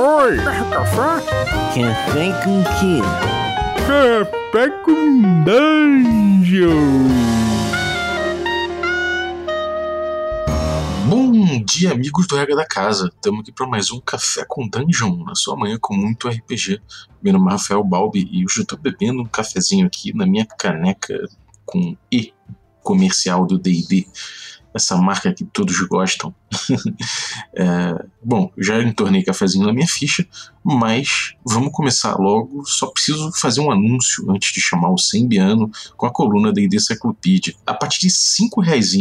[0.00, 0.36] Oi!
[0.36, 1.26] Café?
[1.74, 3.02] Café com quê?
[3.84, 6.68] Café com dungeon!
[11.08, 13.10] Bom dia, amigos do Regra da Casa.
[13.12, 16.80] Estamos aqui para mais um Café com Dungeon, na sua manhã com muito RPG.
[17.20, 20.46] Meu nome é Rafael Balbi e hoje eu estou bebendo um cafezinho aqui na minha
[20.46, 21.28] caneca
[21.66, 22.32] com E
[22.84, 24.06] comercial do D&D
[24.74, 26.34] essa marca que todos gostam.
[27.54, 30.26] é, bom, já entornei cafezinho na minha ficha,
[30.64, 32.64] mas vamos começar logo.
[32.66, 36.78] Só preciso fazer um anúncio antes de chamar o Sembiano com a coluna da ID
[36.78, 37.54] Cyclopedia.
[37.66, 38.94] A partir de 5 reais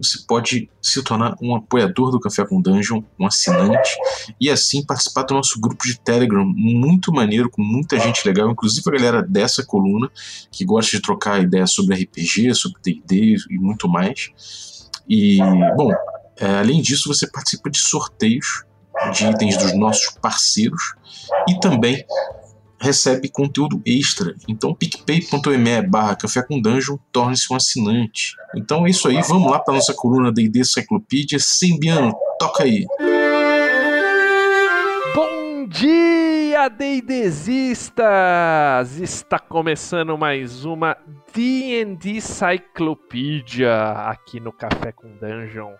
[0.00, 3.90] você pode se tornar um apoiador do Café com Dungeon, um assinante,
[4.40, 8.88] e assim participar do nosso grupo de Telegram, muito maneiro, com muita gente legal, inclusive
[8.88, 10.08] a galera dessa coluna,
[10.52, 14.30] que gosta de trocar ideias sobre RPG, sobre D&D e muito mais.
[15.08, 15.38] E,
[15.76, 15.90] bom,
[16.38, 18.64] é, além disso, você participa de sorteios
[19.12, 20.94] de itens dos nossos parceiros
[21.48, 22.04] e também
[22.80, 24.34] recebe conteúdo extra.
[24.48, 28.34] Então, picpay.me barra café com dungeon, torne-se um assinante.
[28.56, 31.38] Então é isso aí, vamos lá para nossa coluna D&D Cyclopedia.
[31.40, 32.86] Sembiano, toca aí.
[35.14, 36.07] Bom dia,
[36.66, 38.00] D&Dzistas!
[38.98, 40.96] Está começando mais uma
[41.32, 45.74] D&D Cyclopedia aqui no Café com Dungeon,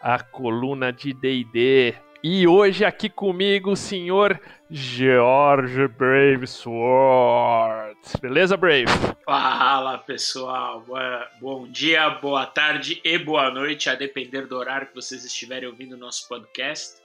[0.00, 1.96] a coluna de D&D.
[2.22, 4.40] E hoje aqui comigo o senhor
[4.70, 7.98] George Brave Sword.
[8.22, 8.86] Beleza, Brave?
[9.26, 10.80] Fala, pessoal.
[10.82, 15.68] Boa, bom dia, boa tarde e boa noite, a depender do horário que vocês estiverem
[15.68, 17.03] ouvindo o nosso podcast.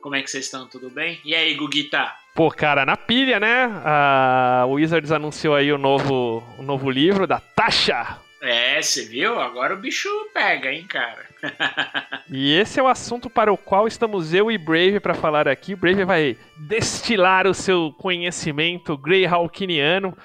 [0.00, 0.66] Como é que vocês estão?
[0.66, 1.20] Tudo bem?
[1.24, 2.12] E aí, Guguita?
[2.34, 3.64] Pô, cara, na pilha, né?
[3.84, 8.18] A Wizards anunciou aí o novo, o novo livro da Tasha.
[8.40, 9.40] É, você viu?
[9.40, 11.26] Agora o bicho pega, hein, cara?
[12.30, 15.74] e esse é o assunto para o qual estamos eu e Brave para falar aqui.
[15.74, 20.16] O Brave vai destilar o seu conhecimento Greyhawkiniano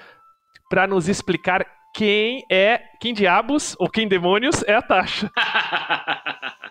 [0.70, 5.30] para nos explicar quem é, quem diabos ou quem demônios é a Tasha.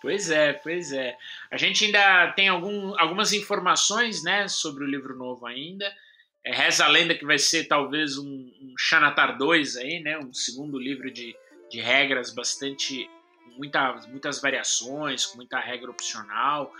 [0.00, 1.16] pois é, pois é.
[1.50, 5.90] A gente ainda tem algum, algumas informações, né, sobre o livro novo ainda.
[6.44, 10.32] É, reza a lenda que vai ser talvez um, um Xanatar 2 aí, né, um
[10.32, 11.36] segundo livro de,
[11.70, 13.08] de regras bastante
[13.56, 16.72] muita, muitas variações, com muita regra opcional,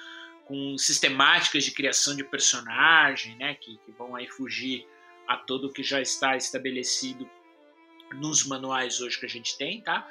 [0.46, 4.86] com sistemáticas de criação de personagem, né, que, que vão aí fugir
[5.28, 7.28] a tudo o que já está estabelecido
[8.14, 10.08] nos manuais hoje que a gente tem, tá?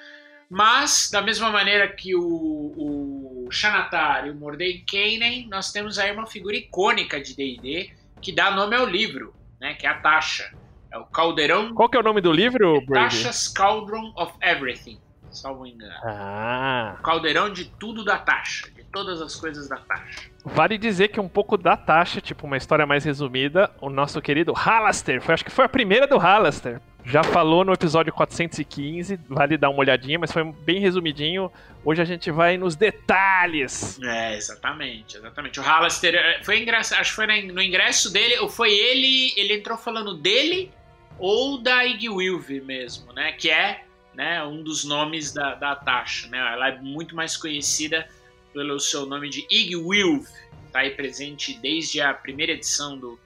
[0.50, 6.26] Mas, da mesma maneira que o, o Xanatar e o Mordenkainen, nós temos aí uma
[6.26, 9.76] figura icônica de D&D que dá nome ao livro, né?
[9.76, 10.52] Que é a Tasha.
[10.92, 11.74] É o Caldeirão...
[11.76, 13.18] Qual que é o nome do livro, Brady?
[13.18, 15.00] Tasha's Cauldron of Everything,
[15.32, 15.94] salvo engano.
[16.04, 16.96] Ah.
[17.00, 20.30] O caldeirão de tudo da Tasha, de todas as coisas da Tasha.
[20.46, 24.54] Vale dizer que um pouco da Tasha, tipo uma história mais resumida, o nosso querido
[24.54, 29.58] Halaster, foi, acho que foi a primeira do Halaster já falou no episódio 415, vale
[29.58, 31.52] dar uma olhadinha, mas foi bem resumidinho.
[31.84, 34.00] Hoje a gente vai nos detalhes.
[34.04, 35.60] É, exatamente, exatamente.
[35.60, 39.56] O Halaster é, foi engraçado, acho que foi no ingresso dele, ou foi ele, ele
[39.56, 40.72] entrou falando dele
[41.18, 43.32] ou da Igwilve mesmo, né?
[43.32, 43.84] Que é
[44.20, 46.40] né, um dos nomes da, da Tasha, né?
[46.40, 48.06] Ela é muito mais conhecida
[48.52, 50.28] pelo seu nome de Igwilve,
[50.74, 53.18] tá aí presente desde a primeira edição do,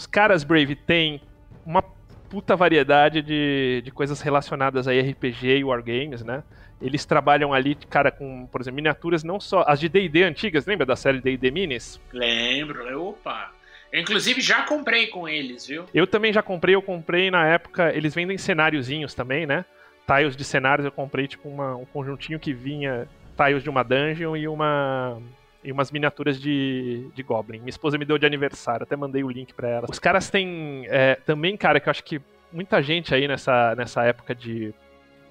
[0.00, 1.20] os caras Brave têm
[1.64, 1.82] uma
[2.30, 6.42] puta variedade de, de coisas relacionadas a RPG e Wargames, né?
[6.80, 9.62] Eles trabalham ali, cara, com, por exemplo, miniaturas não só.
[9.68, 12.00] As de DD antigas, lembra da série DD Minis?
[12.14, 13.52] Lembro, opa!
[13.92, 15.84] Eu, inclusive já comprei com eles, viu?
[15.92, 17.94] Eu também já comprei, eu comprei na época.
[17.94, 19.66] Eles vendem cenáriozinhos também, né?
[20.06, 23.06] Tiles de cenários, eu comprei tipo uma, um conjuntinho que vinha
[23.36, 25.20] tiles de uma dungeon e uma
[25.62, 27.58] e umas miniaturas de, de Goblin.
[27.58, 29.86] Minha esposa me deu de aniversário, até mandei o link para ela.
[29.90, 32.20] Os caras têm é, também, cara, que eu acho que
[32.52, 34.74] muita gente aí nessa, nessa época de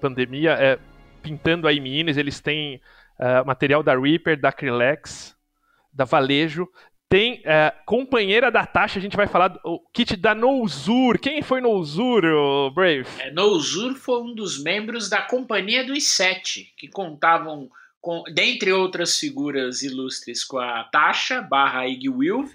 [0.00, 0.78] pandemia é,
[1.22, 2.16] pintando aí minis.
[2.16, 2.80] Eles têm
[3.18, 5.36] uh, material da Reaper, da Acrylex,
[5.92, 6.68] da Valejo.
[7.08, 11.18] Tem uh, companheira da taxa, a gente vai falar do kit da Nouzur.
[11.18, 12.22] Quem foi Nouzur,
[12.72, 13.06] Brave?
[13.18, 13.32] É,
[13.96, 17.68] foi um dos membros da Companhia dos Sete, que contavam,
[18.00, 22.50] com, dentre outras figuras ilustres, com a Tasha barra Ig Wilv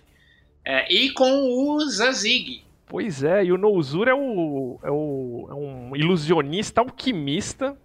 [0.65, 2.63] é, e com o Zazig.
[2.87, 7.77] Pois é, e o Nouzur é, o, é, o, é um ilusionista alquimista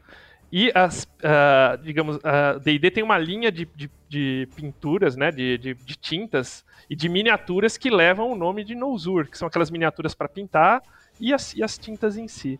[0.52, 5.56] e as, uh, digamos, a D&D tem uma linha de, de, de pinturas, né, de,
[5.58, 9.70] de, de, tintas e de miniaturas que levam o nome de Nouzur, que são aquelas
[9.70, 10.82] miniaturas para pintar
[11.20, 12.58] e as, e as tintas em si.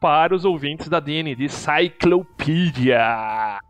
[0.00, 2.98] para os ouvintes da DND Cyclopedia.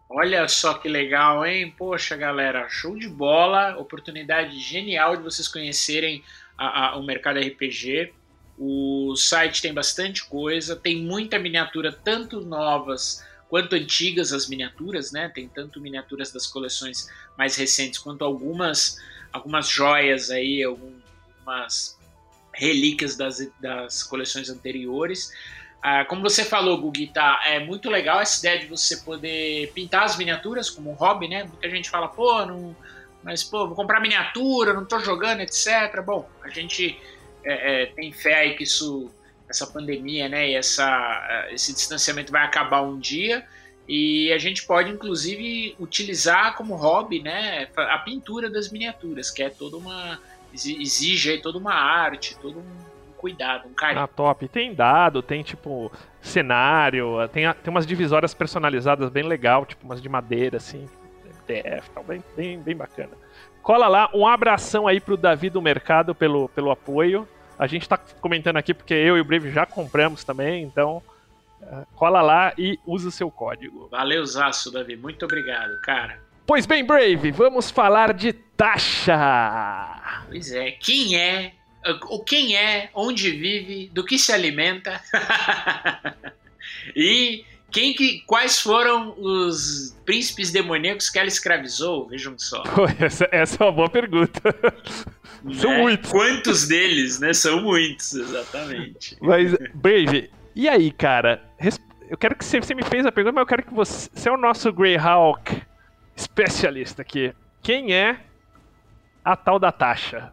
[0.08, 1.74] Olha só que legal, hein?
[1.76, 6.22] Poxa, galera, show de bola, oportunidade genial de vocês conhecerem
[6.56, 8.12] a, a, o mercado RPG.
[8.58, 15.28] O site tem bastante coisa, tem muita miniatura, tanto novas quanto antigas as miniaturas, né?
[15.28, 18.98] Tem tanto miniaturas das coleções mais recentes quanto algumas
[19.32, 21.98] algumas joias aí, algumas
[22.54, 25.30] relíquias das, das coleções anteriores.
[25.88, 30.02] Ah, como você falou, Gugi, tá, é muito legal essa ideia de você poder pintar
[30.02, 31.44] as miniaturas como um hobby, né?
[31.44, 32.74] Muita gente fala, pô, não,
[33.22, 36.02] mas pô, vou comprar miniatura, não tô jogando, etc.
[36.04, 37.00] Bom, a gente
[37.44, 39.08] é, é, tem fé aí que isso
[39.48, 43.46] essa pandemia, né, e essa, esse distanciamento vai acabar um dia
[43.88, 49.48] e a gente pode inclusive utilizar como hobby, né, a pintura das miniaturas, que é
[49.48, 50.18] toda uma
[50.52, 54.02] exige aí toda uma arte, todo um cuidado, um carinho.
[54.02, 54.48] Ah, top.
[54.48, 55.90] Tem dado, tem tipo
[56.20, 60.88] cenário, tem, tem umas divisórias personalizadas bem legal, tipo umas de madeira assim,
[61.24, 63.12] MDF, tal, bem, bem, bem bacana.
[63.62, 67.28] Cola lá, um abração aí pro Davi do Mercado pelo, pelo apoio.
[67.58, 71.02] A gente está comentando aqui porque eu e o Brave já compramos também, então
[71.62, 73.88] uh, cola lá e usa o seu código.
[73.90, 74.96] Valeu, Zaço, Davi.
[74.96, 76.20] Muito obrigado, cara.
[76.46, 79.16] Pois bem, Brave, vamos falar de taxa.
[80.28, 81.54] Pois é, quem é,
[82.08, 85.00] o quem é, onde vive, do que se alimenta
[86.94, 92.08] e quem que, quais foram os príncipes demoníacos que ela escravizou?
[92.08, 92.62] Vejam só.
[92.98, 94.40] Essa, essa é uma boa pergunta.
[95.54, 95.78] São né?
[95.82, 96.10] muitos.
[96.10, 97.32] Quantos deles, né?
[97.32, 99.16] São muitos, exatamente.
[99.20, 101.42] Mas, Brave, e aí, cara?
[102.08, 104.08] Eu quero que você, você me fez a pergunta, mas eu quero que você.
[104.12, 105.62] Você é o nosso Greyhawk
[106.14, 107.34] especialista aqui.
[107.62, 108.20] Quem é
[109.24, 110.32] a tal da Tasha?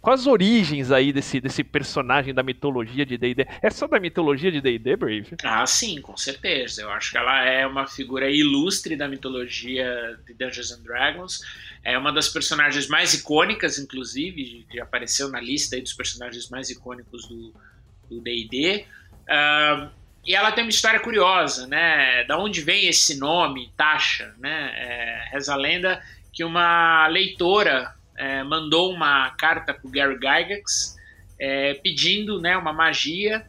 [0.00, 3.46] Quais as origens aí desse, desse personagem da mitologia de D&D?
[3.62, 5.36] É só da mitologia de D&D, Brave?
[5.42, 6.82] Ah, sim, com certeza.
[6.82, 11.40] Eu acho que ela é uma figura ilustre da mitologia de Dungeons and Dragons.
[11.84, 17.26] É uma das personagens mais icônicas, inclusive, que apareceu na lista dos personagens mais icônicos
[17.28, 18.84] do D&D.
[19.24, 19.90] Uh,
[20.24, 22.24] e ela tem uma história curiosa, né?
[22.24, 24.72] Da onde vem esse nome, Tasha, né?
[24.74, 26.02] É, reza a lenda
[26.32, 30.96] que uma leitora é, mandou uma carta para o Gary Gygax
[31.40, 33.46] é, pedindo né, uma magia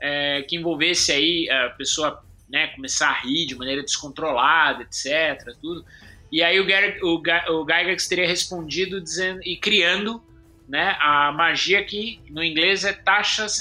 [0.00, 5.54] é, que envolvesse aí a pessoa né, começar a rir de maneira descontrolada, etc.
[5.60, 5.84] Tudo.
[6.30, 10.22] E aí o, Gary, o, o Gygax teria respondido dizendo e criando
[10.68, 13.60] né, a magia que no inglês é Tachas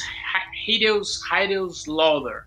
[0.67, 2.45] Hideous, Hideous Lauder.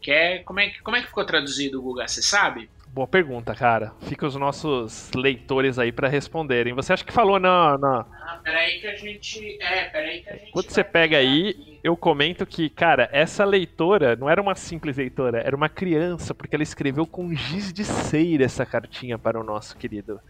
[0.00, 0.70] Que é como, é.
[0.82, 2.06] como é que ficou traduzido, Guga?
[2.06, 2.68] Você sabe?
[2.94, 3.92] Boa pergunta, cara.
[4.02, 6.72] Fica os nossos leitores aí para responderem.
[6.74, 7.76] Você acha que falou na.
[7.76, 8.06] na...
[8.22, 9.58] Ah, peraí que a gente.
[9.60, 10.52] É, peraí que a gente.
[10.52, 11.80] Quando você pega aí, aqui.
[11.82, 16.54] eu comento que, cara, essa leitora não era uma simples leitora, era uma criança, porque
[16.54, 20.20] ela escreveu com giz de cera essa cartinha para o nosso querido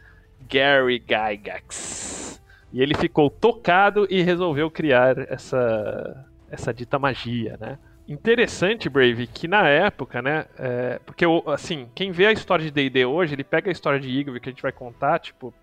[0.51, 2.43] Gary Gygax.
[2.73, 7.79] E ele ficou tocado e resolveu criar essa, essa dita magia, né?
[8.07, 10.47] Interessante, Brave, que na época, né?
[10.59, 14.09] É, porque, assim, quem vê a história de DD hoje, ele pega a história de
[14.09, 15.55] Igor que a gente vai contar, tipo,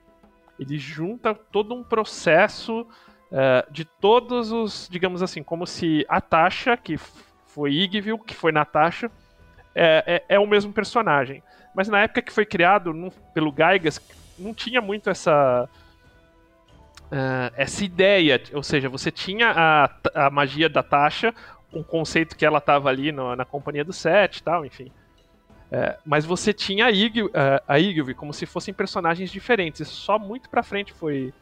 [0.59, 2.87] ele junta todo um processo
[3.31, 6.97] é, de todos os, digamos assim, como se a Tasha, que
[7.45, 9.11] foi Igville, que foi Natasha,
[9.75, 11.43] é, é, é, o mesmo personagem.
[11.75, 12.93] Mas na época que foi criado
[13.33, 14.01] pelo Gaigas,
[14.37, 15.69] não tinha muito essa.
[17.11, 19.89] Uh, essa ideia, ou seja, você tinha a,
[20.27, 21.33] a magia da Tasha,
[21.73, 24.91] um conceito que ela estava ali no, na companhia do set e tal, enfim.
[25.71, 27.29] É, mas você tinha a, Ig,
[27.65, 29.79] a Igilv como se fossem personagens diferentes.
[29.79, 31.33] Isso só muito pra frente foi,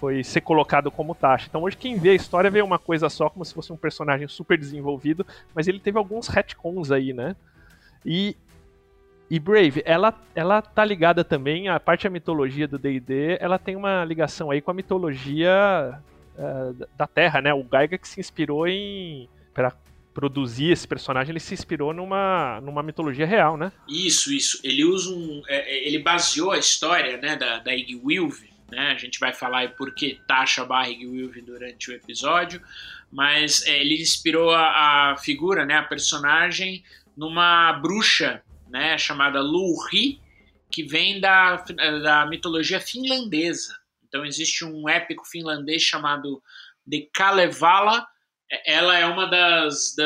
[0.00, 1.46] foi ser colocado como Tasha.
[1.48, 4.26] Então hoje quem vê a história vê uma coisa só, como se fosse um personagem
[4.26, 7.36] super desenvolvido, mas ele teve alguns retcons aí, né?
[8.04, 8.36] E,
[9.30, 13.76] e Brave, ela, ela tá ligada também, a parte da mitologia do D&D, ela tem
[13.76, 16.00] uma ligação aí com a mitologia
[16.36, 17.54] uh, da Terra, né?
[17.54, 19.28] O Gaiga que se inspirou em...
[19.54, 19.72] Pra
[20.12, 23.72] produzir esse personagem, ele se inspirou numa, numa mitologia real, né?
[23.88, 24.60] Isso, isso.
[24.62, 25.42] Ele usa um.
[25.48, 27.72] É, é ele baseou a história né, da, da
[28.70, 28.92] né?
[28.92, 32.62] A gente vai falar por que Tasha barra Iggy Wilve durante o episódio,
[33.10, 36.84] mas é, ele inspirou a, a, figura, né, a personagem,
[37.16, 40.20] numa bruxa né, chamada Luhi,
[40.70, 41.56] que vem da,
[42.02, 43.76] da mitologia finlandesa.
[44.08, 46.42] Então existe um épico finlandês chamado
[46.86, 48.06] de Kalevala,
[48.66, 49.94] ela é uma das.
[49.96, 50.04] Da,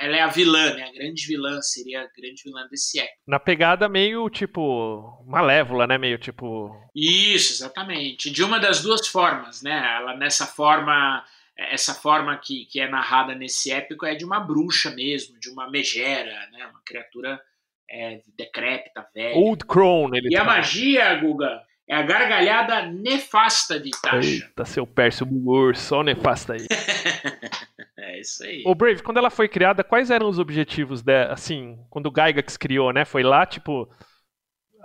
[0.00, 0.84] ela é a vilã, né?
[0.84, 3.16] A grande vilã, seria a grande vilã desse época.
[3.26, 5.22] Na pegada meio tipo.
[5.26, 5.98] malévola, né?
[5.98, 6.70] Meio tipo.
[6.94, 8.30] Isso, exatamente.
[8.30, 9.96] De uma das duas formas, né?
[9.96, 11.24] Ela nessa forma.
[11.54, 15.70] Essa forma que, que é narrada nesse épico é de uma bruxa mesmo, de uma
[15.70, 16.66] megera, né?
[16.66, 17.40] Uma criatura
[17.88, 19.36] é, decrépita, velha.
[19.36, 24.44] Old Crone, ele E a magia, Guga, é a gargalhada nefasta de Tasha.
[24.46, 26.66] Eita, seu Pércio Bulur, só nefasta aí.
[27.98, 28.62] é isso aí.
[28.64, 31.32] O Brave, quando ela foi criada, quais eram os objetivos dela?
[31.32, 33.04] Assim, quando o Gygax criou, né?
[33.04, 33.88] Foi lá, tipo,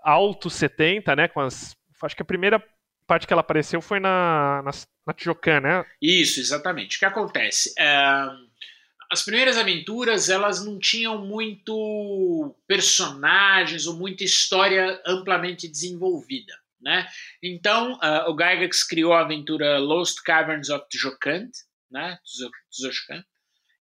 [0.04, 1.28] alto 70, né?
[1.28, 1.76] Com as.
[2.02, 2.64] Acho que a primeira
[3.08, 4.72] parte que ela apareceu foi na, na,
[5.06, 5.86] na Tijocan, né?
[6.02, 6.98] Isso, exatamente.
[6.98, 7.74] O que acontece?
[7.80, 8.28] É,
[9.10, 16.54] as primeiras aventuras, elas não tinham muito personagens ou muita história amplamente desenvolvida.
[16.82, 17.08] Né?
[17.42, 21.52] Então, uh, o Gygax criou a aventura Lost Caverns of Tzojkant,
[21.90, 22.20] né?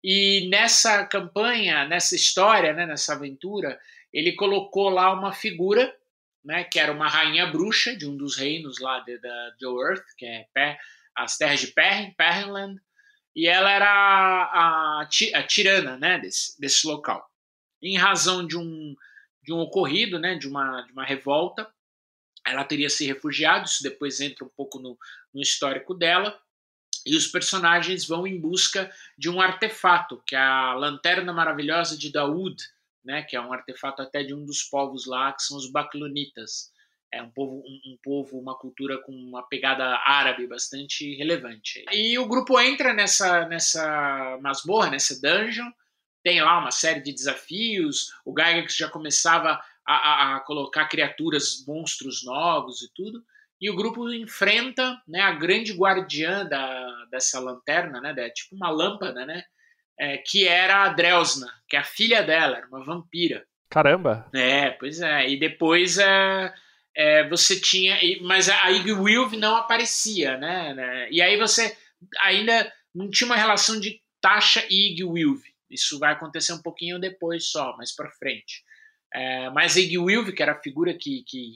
[0.03, 2.85] e nessa campanha, nessa história, né?
[2.85, 3.79] nessa aventura,
[4.13, 5.93] ele colocou lá uma figura,
[6.43, 6.63] né?
[6.63, 10.25] que era uma rainha bruxa de um dos reinos lá de, da de Earth, que
[10.25, 10.77] é
[11.15, 12.79] as terras de Perrin, Perrinland,
[13.35, 16.19] e ela era a, a, a tirana né?
[16.19, 17.29] desse, desse local.
[17.81, 18.95] Em razão de um,
[19.43, 20.35] de um ocorrido, né?
[20.35, 21.67] de, uma, de uma revolta,
[22.45, 24.97] ela teria se refugiado, isso depois entra um pouco no,
[25.33, 26.39] no histórico dela,
[27.05, 32.11] e os personagens vão em busca de um artefato, que é a Lanterna Maravilhosa de
[32.11, 32.55] Daoud,
[33.03, 36.73] né, que é um artefato até de um dos povos lá, que são os Baklonitas.
[37.13, 41.85] É um povo, um, um, povo, uma cultura com uma pegada árabe bastante relevante.
[41.91, 45.69] E o grupo entra nessa, nessa masmorra, nessa dungeon,
[46.23, 52.23] tem lá uma série de desafios, o Gygax já começava a, a, colocar criaturas, monstros
[52.23, 53.23] novos e tudo.
[53.59, 58.69] E o grupo enfrenta né, a grande guardiã da, dessa lanterna, né, é tipo uma
[58.69, 59.43] lâmpada, né,
[59.97, 63.45] é, que era a Drelsna, que é a filha dela, era uma vampira.
[63.69, 64.29] Caramba!
[64.33, 65.29] É, pois é.
[65.29, 66.53] E depois é,
[66.95, 67.97] é você tinha.
[68.21, 71.07] Mas a Ig Wilv não aparecia, né, né?
[71.11, 71.75] E aí você
[72.21, 75.41] ainda não tinha uma relação de Tasha e Ig Wilv.
[75.69, 78.63] Isso vai acontecer um pouquinho depois só, mais para frente.
[79.13, 81.51] É, mas Iggy Wilve, que era a figura que, que,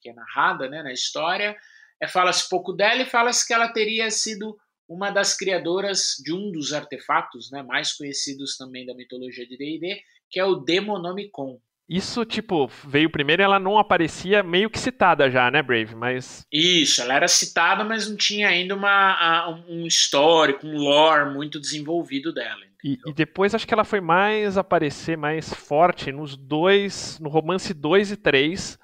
[0.00, 1.56] que é narrada né, na história,
[2.00, 4.56] é, fala-se pouco dela e fala-se que ela teria sido
[4.88, 10.02] uma das criadoras de um dos artefatos né, mais conhecidos também da mitologia de D&D,
[10.28, 11.60] que é o Demonomicon.
[11.88, 15.96] Isso, tipo, veio primeiro e ela não aparecia meio que citada já, né, Brave?
[15.96, 16.46] Mas.
[16.52, 22.32] Isso, ela era citada, mas não tinha ainda uma, um histórico, um lore muito desenvolvido
[22.32, 22.69] dela.
[22.82, 27.74] E, e, depois acho que ela foi mais aparecer mais forte nos dois, no romance
[27.74, 28.78] 2 e 3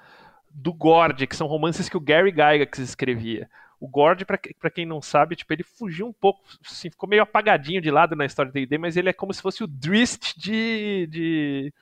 [0.51, 3.49] do Gord, que são romances que o Gary Gygax escrevia.
[3.79, 7.79] O Gord, para quem não sabe, tipo, ele fugiu um pouco, assim, ficou meio apagadinho
[7.79, 11.07] de lado na história do D&D, mas ele é como se fosse o Drist de,
[11.07, 11.73] de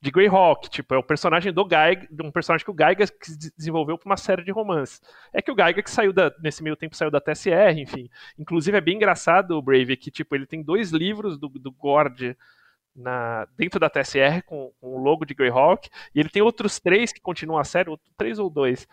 [0.00, 3.12] de Greyhawk, tipo, é o personagem do Gygax, um personagem que o Gygax
[3.56, 5.00] desenvolveu para uma série de romances.
[5.32, 8.08] É que o Gygax saiu da, nesse meio tempo saiu da TSR, enfim.
[8.38, 12.36] Inclusive é bem engraçado o Brave que tipo, ele tem dois livros do, do Gord
[12.94, 17.12] na, dentro da TSR com, com, o logo de Greyhawk, e ele tem outros três
[17.12, 18.86] que continuam a série, três ou dois,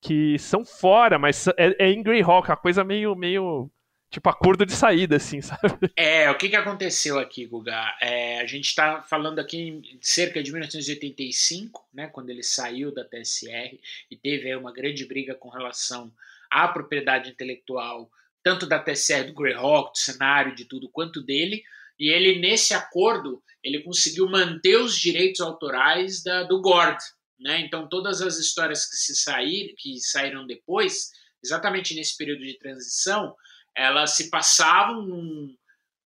[0.00, 3.70] que são fora, mas é, é em Greyhawk, uma coisa meio, meio
[4.10, 5.90] tipo acordo de saída, assim, sabe?
[5.96, 7.96] É, o que, que aconteceu aqui, Guga?
[8.00, 13.04] É, a gente está falando aqui em cerca de 1985, né, quando ele saiu da
[13.04, 13.78] TSR
[14.10, 16.12] e teve aí uma grande briga com relação
[16.50, 18.10] à propriedade intelectual,
[18.42, 21.62] tanto da TSR, do Greyhawk, do cenário, de tudo, quanto dele.
[21.98, 26.98] E ele, nesse acordo, ele conseguiu manter os direitos autorais da, do Gord.
[27.40, 27.60] Né?
[27.60, 31.10] Então, todas as histórias que, se sair, que saíram depois,
[31.42, 33.34] exatamente nesse período de transição,
[33.76, 35.54] elas se passavam num,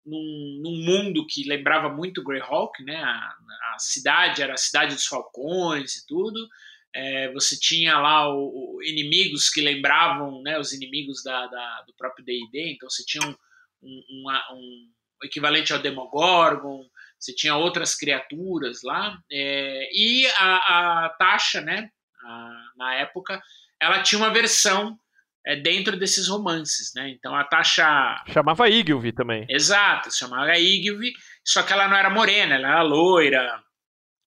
[0.05, 2.95] num, num, mundo que lembrava muito Greyhawk, né?
[2.95, 3.35] A,
[3.75, 6.49] a, cidade era a cidade dos falcões e tudo.
[6.93, 11.93] É, você tinha lá o, o, inimigos que lembravam né, os inimigos da, da do
[11.93, 13.35] próprio D&D, então você tinha um,
[13.83, 14.91] um, um,
[15.23, 16.83] equivalente ao Demogorgon,
[17.19, 21.91] você tinha outras criaturas lá, é, e a, a né,
[22.23, 23.39] a, na época,
[23.79, 24.99] ela tinha uma versão
[25.45, 27.09] é, dentro desses romances, né?
[27.09, 28.23] Então a Tasha.
[28.27, 29.45] Chamava Igilvi também.
[29.49, 31.11] Exato, chamava Igilvi,
[31.43, 33.61] só que ela não era morena, ela era loira,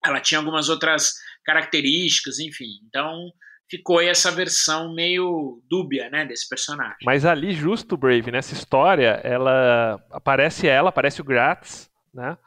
[0.04, 1.14] ela tinha algumas outras
[1.46, 2.80] características, enfim.
[2.88, 3.32] Então
[3.70, 6.98] ficou essa versão meio dúbia, né, desse personagem.
[7.06, 12.38] Mas ali, justo, Brave, nessa história, ela aparece ela, aparece o Gratz, né?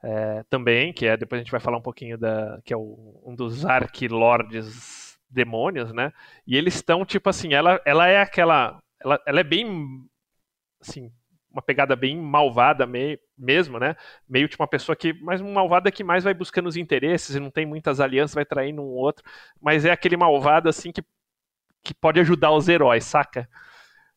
[0.00, 3.20] É, também, que é depois a gente vai falar um pouquinho da que é o,
[3.26, 6.12] um dos arquilordes demônios, né?
[6.46, 8.80] E eles estão, tipo assim, ela, ela é aquela.
[9.00, 9.66] Ela, ela é bem.
[10.80, 11.12] Assim,
[11.50, 13.96] uma pegada bem malvada meio, mesmo, né?
[14.28, 15.12] Meio tipo uma pessoa que.
[15.14, 18.44] Mas uma malvada que mais vai buscando os interesses e não tem muitas alianças, vai
[18.44, 19.24] traindo um outro.
[19.60, 21.02] Mas é aquele malvado, assim, que,
[21.82, 23.48] que pode ajudar os heróis, saca?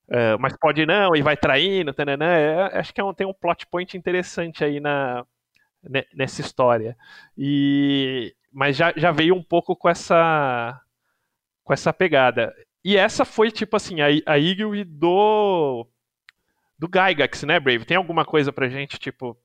[0.07, 2.25] Uh, mas pode não, e vai traindo, tananã.
[2.25, 5.25] É, acho que é um, tem um plot point interessante aí na,
[6.13, 6.97] nessa história.
[7.37, 10.79] E, mas já, já veio um pouco com essa
[11.63, 12.53] com essa pegada.
[12.83, 14.37] E essa foi, tipo assim, a, a
[14.85, 15.87] do.
[16.77, 17.85] do Gygax, né, Brave?
[17.85, 19.37] Tem alguma coisa pra gente, tipo,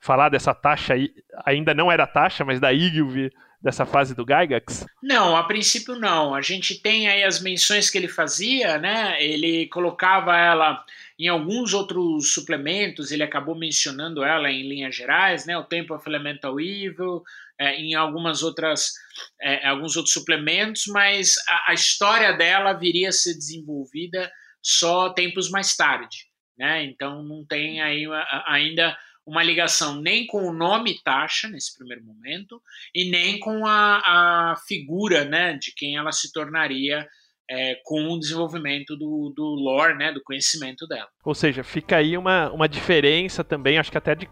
[0.00, 1.12] falar dessa taxa aí?
[1.44, 4.86] Ainda não era taxa, mas da Eagle dessa fase do Gygax?
[5.02, 6.34] Não, a princípio não.
[6.34, 9.22] A gente tem aí as menções que ele fazia, né?
[9.22, 10.84] Ele colocava ela
[11.18, 15.58] em alguns outros suplementos, ele acabou mencionando ela em linhas gerais, né?
[15.58, 17.24] O Temple of Elemental Evil,
[17.58, 18.92] é, em algumas outras,
[19.40, 24.30] é, alguns outros suplementos, mas a, a, história dela viria a ser desenvolvida
[24.62, 26.84] só tempos mais tarde, né?
[26.84, 28.04] Então não tem aí
[28.46, 28.96] ainda
[29.28, 32.62] uma ligação nem com o nome Tasha nesse primeiro momento
[32.94, 37.06] e nem com a, a figura, né, de quem ela se tornaria
[37.50, 41.08] é, com o desenvolvimento do, do lore, né, do conhecimento dela.
[41.24, 44.28] Ou seja, fica aí uma, uma diferença também, acho que até de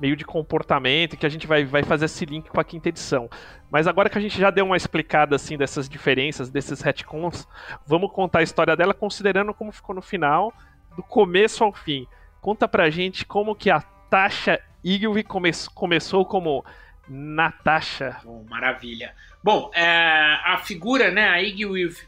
[0.00, 3.28] meio de comportamento, que a gente vai, vai fazer esse link com a quinta edição.
[3.70, 7.46] Mas agora que a gente já deu uma explicada assim dessas diferenças, desses retcons,
[7.86, 10.52] vamos contar a história dela considerando como ficou no final,
[10.96, 12.06] do começo ao fim.
[12.40, 16.64] Conta pra gente como que a Tasha Igwe come começou como
[17.08, 18.16] Natasha.
[18.48, 19.14] Maravilha.
[19.42, 21.64] Bom, é, a figura, né, a Iggy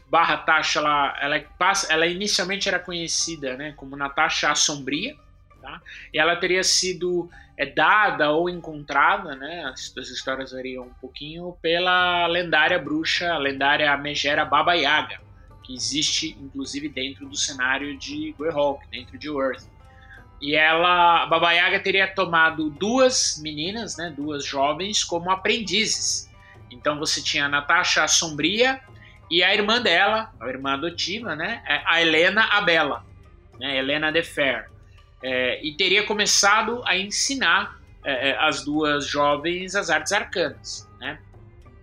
[0.09, 5.15] barra Tasha, ela, ela, passa, ela inicialmente era conhecida né, como Natasha a Sombria,
[5.61, 5.81] tá?
[6.13, 11.57] e ela teria sido é, dada ou encontrada, né, as, as histórias variam um pouquinho,
[11.61, 15.19] pela lendária bruxa, a lendária megera Baba Yaga,
[15.63, 19.67] que existe inclusive dentro do cenário de Greyhawk, dentro de Earth.
[20.41, 26.29] E ela, Baba Yaga teria tomado duas meninas, né, duas jovens, como aprendizes
[26.71, 28.79] então você tinha a Natasha a Sombria
[29.29, 31.61] e a irmã dela, a irmã adotiva, né?
[31.65, 33.05] É a Helena a Bela,
[33.59, 33.77] né?
[33.77, 34.69] Helena de Fair.
[35.21, 41.19] É, e teria começado a ensinar é, é, as duas jovens as artes arcanas, né?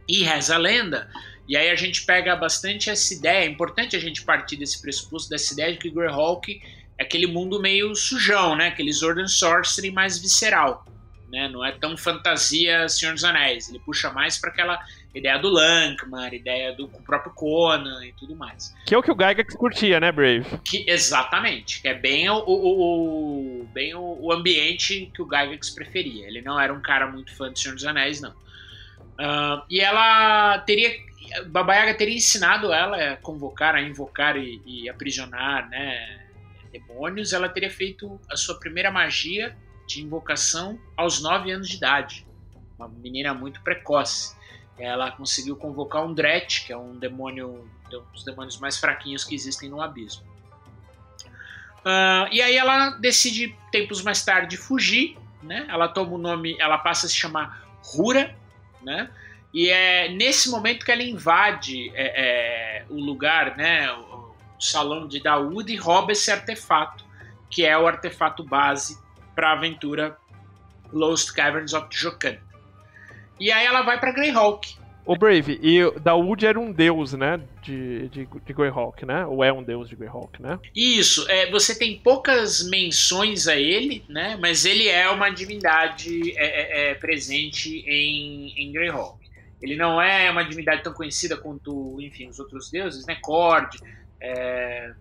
[0.09, 1.11] E reza a lenda,
[1.49, 5.29] e aí a gente pega bastante essa ideia, é importante a gente partir desse pressuposto,
[5.29, 6.61] dessa ideia de que Greyhawk
[6.99, 8.69] é aquele mundo meio sujão, né?
[8.69, 10.87] Aquele Sword Sorcery mais visceral
[11.29, 11.49] né?
[11.49, 13.69] Não é tão fantasia Senhor dos Anéis.
[13.69, 14.83] Ele puxa mais para aquela
[15.19, 18.75] ideia do Lankmar, ideia do próprio Conan e tudo mais.
[18.85, 20.45] Que é o que o Gygax curtia, né, Brave?
[20.65, 25.71] Que, exatamente, que é bem o, o, o bem o, o, ambiente que o Gygax
[25.71, 26.27] preferia.
[26.27, 28.33] Ele não era um cara muito fã de Senhor dos Anéis, não.
[28.33, 30.95] Uh, e ela teria
[31.47, 36.27] Baba Yaga teria ensinado ela a convocar, a invocar e, e aprisionar né,
[36.71, 37.33] demônios.
[37.33, 42.27] Ela teria feito a sua primeira magia de invocação aos 9 anos de idade.
[42.79, 44.36] Uma menina muito precoce.
[44.79, 49.35] Ela conseguiu convocar um Dret, que é um demônio, um dos demônios mais fraquinhos que
[49.35, 50.23] existem no abismo.
[51.81, 55.17] Uh, e aí ela decide, tempos mais tarde, fugir.
[55.43, 55.67] Né?
[55.69, 58.35] Ela toma o nome, ela passa a se chamar Rura,
[58.83, 59.09] né?
[59.55, 65.07] E é nesse momento que ela invade é, é, o lugar, né, o, o salão
[65.07, 67.05] de Daúde e rouba esse artefato,
[67.49, 68.99] que é o artefato base
[69.35, 70.19] para a aventura
[70.93, 72.37] Lost Caverns of Jokan.
[73.39, 74.77] E aí ela vai para Greyhawk.
[75.07, 79.25] O Brave, e Dawood era um deus, né, de, de, de Greyhawk, né?
[79.25, 80.59] Ou é um deus de Greyhawk, né?
[80.75, 84.37] Isso, é, você tem poucas menções a ele, né?
[84.41, 89.25] Mas ele é uma divindade é, é, é presente em, em Greyhawk.
[89.63, 93.17] Ele não é uma divindade tão conhecida quanto, enfim, os outros deuses, né?
[93.23, 93.79] Cord,
[94.21, 94.93] é,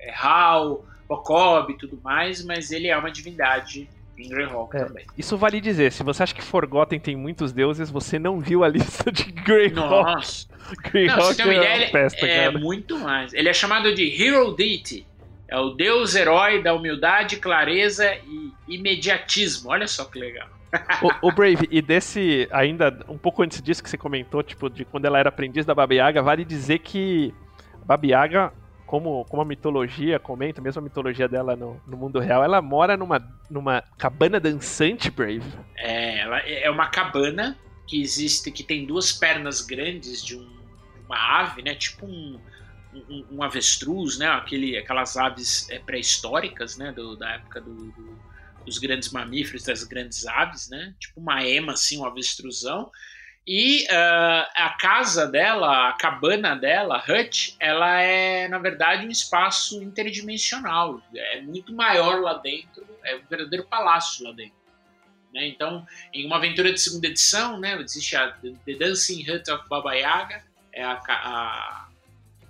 [0.00, 3.88] é Hal, Okob e tudo mais, mas ele é uma divindade
[4.18, 4.84] em Greyhawk É.
[4.84, 5.06] também.
[5.18, 8.68] Isso vale dizer, se você acha que Forgotten tem muitos deuses, você não viu a
[8.70, 9.74] lista de Greyhawk.
[9.74, 12.58] Nossa, não, Greyhawk uma é ideia, uma festa, é cara.
[12.58, 13.32] muito mais.
[13.34, 15.06] Ele é chamado de Hero Deity.
[15.48, 19.70] É o deus herói da humildade, clareza e imediatismo.
[19.70, 20.48] Olha só que legal.
[21.22, 24.84] O, o Brave, e desse, ainda um pouco antes disso que você comentou, tipo, de
[24.84, 27.32] quando ela era aprendiz da Baba Yaga, vale dizer que
[27.82, 28.52] a Baba Yaga,
[28.94, 32.96] como, como a mitologia comenta, mesmo a mitologia dela no, no mundo real, ela mora
[32.96, 33.18] numa,
[33.50, 35.42] numa cabana dançante, Brave.
[35.76, 40.48] É, ela é uma cabana que existe, que tem duas pernas grandes de um-
[41.06, 41.74] uma ave, né?
[41.74, 42.38] Tipo um,
[42.94, 44.28] um, um avestruz, né?
[44.28, 46.92] Aquele, aquelas aves é, pré-históricas, né?
[46.92, 48.16] do- da época do- do-
[48.64, 50.94] dos grandes mamíferos, das grandes aves, né?
[51.00, 52.92] Tipo uma ema, assim, um avestruzão.
[53.46, 59.10] E ah, a casa dela, a cabana dela, a hut, ela é, na verdade, um
[59.10, 61.02] espaço interdimensional.
[61.14, 64.56] É muito maior lá dentro, é um verdadeiro palácio lá dentro.
[65.32, 65.46] né?
[65.46, 69.94] Então, em uma aventura de segunda edição, né, existe a The Dancing Hut of Baba
[69.94, 71.88] Yaga, é a, a,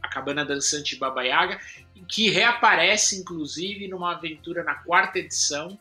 [0.00, 1.60] a cabana dançante de Baba Yaga,
[2.08, 5.76] que reaparece, inclusive, numa aventura na quarta edição,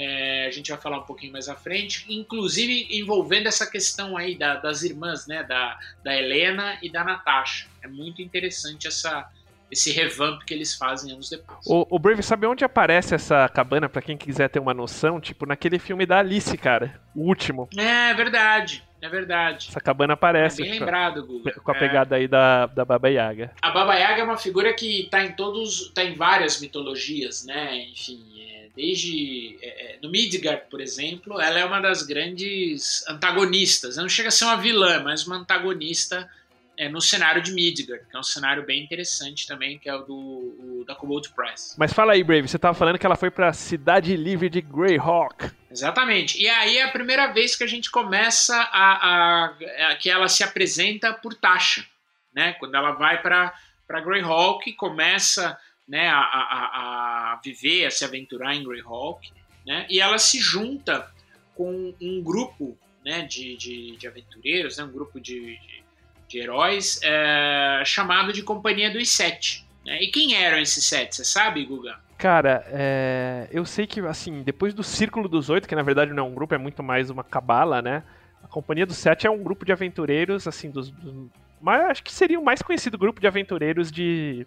[0.00, 4.36] é, a gente vai falar um pouquinho mais à frente, inclusive envolvendo essa questão aí
[4.36, 7.66] da- das irmãs, né, da, da Helena e da Natasha.
[7.82, 9.28] É muito interessante essa,
[9.70, 11.58] esse revamp que eles fazem anos depois.
[11.66, 15.20] O, o Brave, sabe onde aparece essa cabana, pra quem quiser ter uma noção?
[15.20, 17.00] Tipo, naquele filme da Alice, cara.
[17.14, 17.68] O último.
[17.76, 19.66] É verdade, é verdade.
[19.68, 20.62] Essa cabana É aparece.
[20.62, 21.52] bem com a- lembrado, Guga.
[21.52, 21.78] com a É.
[21.78, 23.50] pegada aí da, da Baba Yaga.
[23.60, 27.76] A Baba Yaga é uma figura que está em todos, tá em várias mitologias, né?
[27.90, 33.96] Enfim, é, desde é, é, no Midgard, por exemplo, ela é uma das grandes antagonistas.
[33.96, 36.30] Ela não chega a ser uma vilã, mas uma antagonista
[36.76, 40.02] é, no cenário de Midgard, que é um cenário bem interessante também, que é o
[40.02, 41.74] do o, da Cobalt Price.
[41.76, 45.50] Mas fala aí, Brave, você tava falando que ela foi pra Cidade Livre de Greyhawk.
[45.68, 46.40] Exatamente.
[46.40, 49.54] E aí é a primeira vez que a gente começa a, a-
[49.90, 51.84] a- que ela se apresenta por Tasha,
[52.32, 52.52] né?
[52.60, 53.52] Quando ela vai para
[53.88, 59.30] para Greyhawk e começa, né, a, a, a- viver, a se aventurar em Greyhawk,
[59.66, 59.86] né?
[59.88, 61.10] E ela se junta
[61.54, 65.82] com um grupo, né, de, de, de aventureiros, né, um grupo de, de,
[66.28, 69.66] de heróis é, chamado de Companhia dos Sete.
[69.84, 70.02] Né?
[70.02, 71.16] E quem eram esses sete?
[71.16, 71.98] Você sabe, Guga?
[72.18, 76.26] Cara, é, eu sei que, assim, depois do Círculo dos Oito, que na verdade não
[76.26, 78.02] é um grupo, é muito mais uma cabala, né?
[78.42, 80.90] A Companhia dos Sete é um grupo de aventureiros, assim, dos.
[80.90, 81.28] dos
[81.60, 84.46] mas acho que seria o mais conhecido grupo de aventureiros de.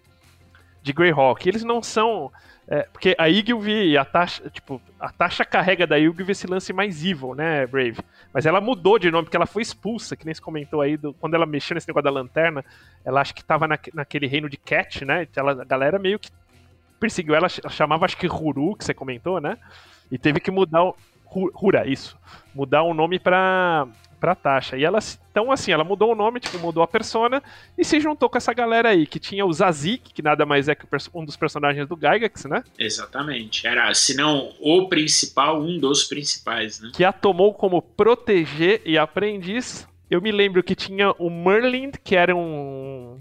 [0.82, 1.48] De Greyhawk.
[1.48, 2.30] Eles não são.
[2.68, 4.48] é, porque a Igilvy e a Tasha.
[4.50, 7.98] Tipo, a Tasha carrega da Igilvy esse lance mais evil, né, Brave?
[8.32, 11.12] Mas ela mudou de nome, porque ela foi expulsa, que nem se comentou aí, do-
[11.14, 12.64] quando ela mexeu nesse negócio da lanterna,
[13.04, 15.26] ela acho que tava naque- naquele reino de Cat, né?
[15.36, 16.30] Ela- a galera meio que
[17.00, 19.58] perseguiu ela, chamava acho que Huru, que você comentou, né?
[20.10, 20.96] E teve que mudar o.
[21.34, 22.18] Hura, isso.
[22.54, 23.86] Mudar o nome pra,
[24.22, 24.76] pra Tasha.
[24.76, 25.00] E ela,
[25.32, 27.42] então, assim, ela mudou o nome, tipo, mudou a persona
[27.76, 30.76] e se juntou com essa galera aí, que tinha o Zazik, que nada mais é
[30.76, 32.62] que um dos personagens do Gygax, né?
[32.78, 33.66] Exatamente.
[33.66, 36.92] Era, se não o principal, um dos principais, né?
[36.94, 39.88] Que a tomou como proteger e aprendiz.
[40.08, 43.18] Eu me lembro que tinha o Merlin, que era um.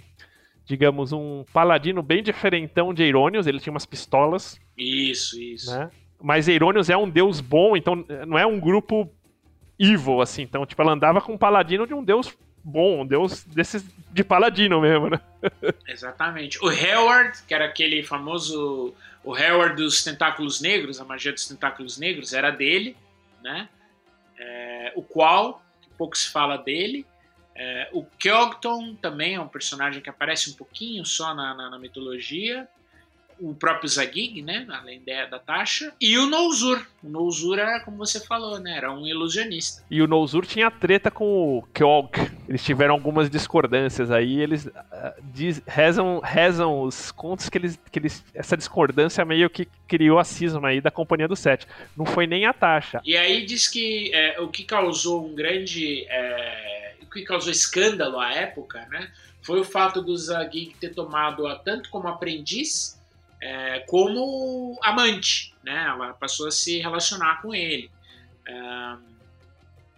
[0.65, 4.59] Digamos, um paladino bem diferentão de Eironius, ele tinha umas pistolas.
[4.77, 5.75] Isso, isso.
[5.75, 5.89] né?
[6.21, 9.11] Mas Eironius é um deus bom, então eh, não é um grupo
[9.81, 10.43] evil, assim.
[10.43, 14.23] Então, tipo, ela andava com um paladino de um deus bom, um deus desses de
[14.23, 15.19] paladino mesmo, né?
[15.87, 16.59] Exatamente.
[16.63, 18.93] O Howard, que era aquele famoso.
[19.23, 22.95] O Howard dos tentáculos negros, a magia dos tentáculos negros, era dele,
[23.43, 23.69] né?
[24.37, 27.05] É, o qual, que pouco se fala dele.
[27.55, 31.77] É, o Kyogton também é um personagem que aparece um pouquinho só na, na- na
[31.79, 32.67] mitologia.
[33.41, 34.67] O próprio Zagig, né?
[34.69, 35.91] Além da, da Tasha.
[35.99, 36.85] E o Nouzur.
[37.03, 38.77] O Nouzur era, como você falou, né?
[38.77, 39.83] Era um ilusionista.
[39.89, 42.11] E o Nozur tinha treta com o Kyog.
[42.47, 44.39] Eles tiveram algumas discordâncias aí.
[44.39, 48.23] Eles ah, diz- rezam, rezam os contos que eles, que eles.
[48.33, 51.65] Essa discordância meio que criou a cisma aí da Companhia do Sete.
[51.97, 53.01] Não foi nem a taxa.
[53.03, 56.05] E aí diz que é, o que causou um grande.
[56.07, 59.09] é, o que causou escândalo à época, né?
[59.41, 63.00] Foi o fato do Zagig ter tomado-a tanto como aprendiz
[63.41, 65.85] é, como amante, né?
[65.87, 67.89] Ela passou a se relacionar com ele.
[68.45, 68.97] É,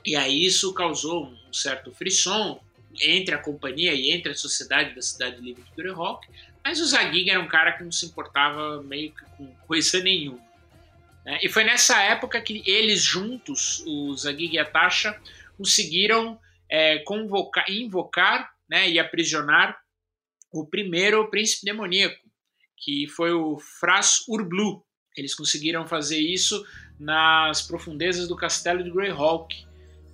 [0.06, 2.62] e aí isso causou um certo frisson
[3.02, 6.28] entre a companhia e entre a sociedade da Cidade Livre de Greyhawk,
[6.64, 10.40] mas o Zagig era um cara que não se importava meio que com coisa nenhuma.
[11.26, 11.40] né?
[11.42, 15.20] E foi nessa época que eles juntos, o Zagig e a Tasha,
[15.58, 19.78] conseguiram é, convocar, invocar né, e aprisionar
[20.52, 22.23] o primeiro príncipe demoníaco,
[22.84, 24.84] que foi o Fras Urblu.
[25.16, 26.66] Eles conseguiram fazer isso
[27.00, 29.56] nas profundezas do castelo de Greyhawk.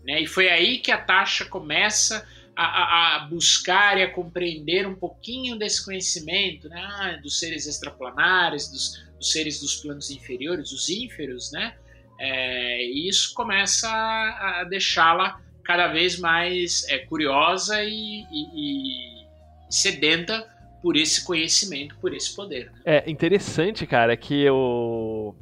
[0.04, 0.22] Né?
[0.22, 5.58] E foi aí que a Tasha começa a, a, buscar e a compreender um pouquinho
[5.58, 6.82] desse conhecimento né?
[6.82, 11.76] Ah, dos seres extraplanares, dos, dos, seres dos planos inferiores, os ínferos, né?
[12.20, 19.26] É, e isso começa a, a deixá-la cada vez mais é, curiosa e, e, e
[19.70, 20.46] sedenta
[20.82, 22.72] por esse conhecimento, por esse poder.
[22.86, 22.98] Né?
[23.04, 25.36] É interessante, cara, que o,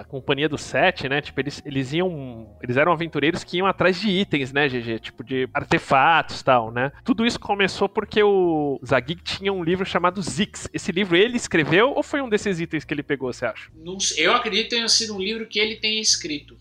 [0.00, 1.20] a companhia do Sete, né?
[1.20, 2.56] Tipo, eles, eles iam.
[2.62, 4.98] Eles eram aventureiros que iam atrás de itens, né, GG?
[5.00, 6.92] Tipo, de artefatos e tal, né?
[7.04, 10.68] Tudo isso começou porque o Zagig tinha um livro chamado Zix.
[10.72, 13.70] Esse livro ele escreveu ou foi um desses itens que ele pegou, você acha?
[14.16, 16.56] eu acredito que tenha sido um livro que ele tenha escrito.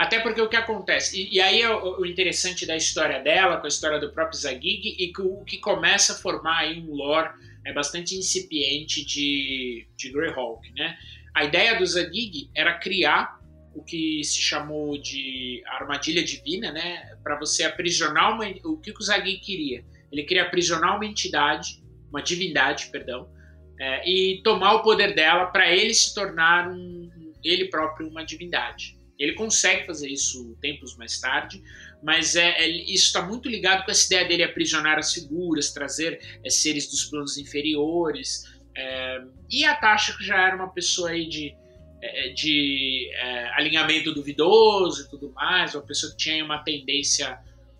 [0.00, 3.58] Até porque o que acontece, e, e aí é o, o, interessante da história dela,
[3.58, 6.94] com a história do próprio Zagig, e que, o que começa a formar aí um
[6.94, 7.28] lore
[7.64, 10.96] é bastante incipiente de, de Greyhawk, né?
[11.34, 13.38] A ideia do Zadig era criar
[13.74, 17.16] o que se chamou de armadilha divina, né?
[17.22, 19.84] Para você aprisionar uma, o que o Zadig queria.
[20.10, 23.30] Ele queria aprisionar uma entidade, uma divindade, perdão,
[23.78, 28.98] é, e tomar o poder dela para ele se tornar um, ele próprio uma divindade.
[29.18, 31.62] Ele consegue fazer isso tempos mais tarde,
[32.02, 36.20] mas é, é isso está muito ligado com essa ideia dele aprisionar as figuras, trazer
[36.44, 38.44] é, seres dos planos inferiores.
[38.76, 41.54] É, e a Tasha, que já era uma pessoa aí de,
[42.02, 47.38] é, é, de é, alinhamento duvidoso e tudo mais, uma pessoa que tinha uma tendência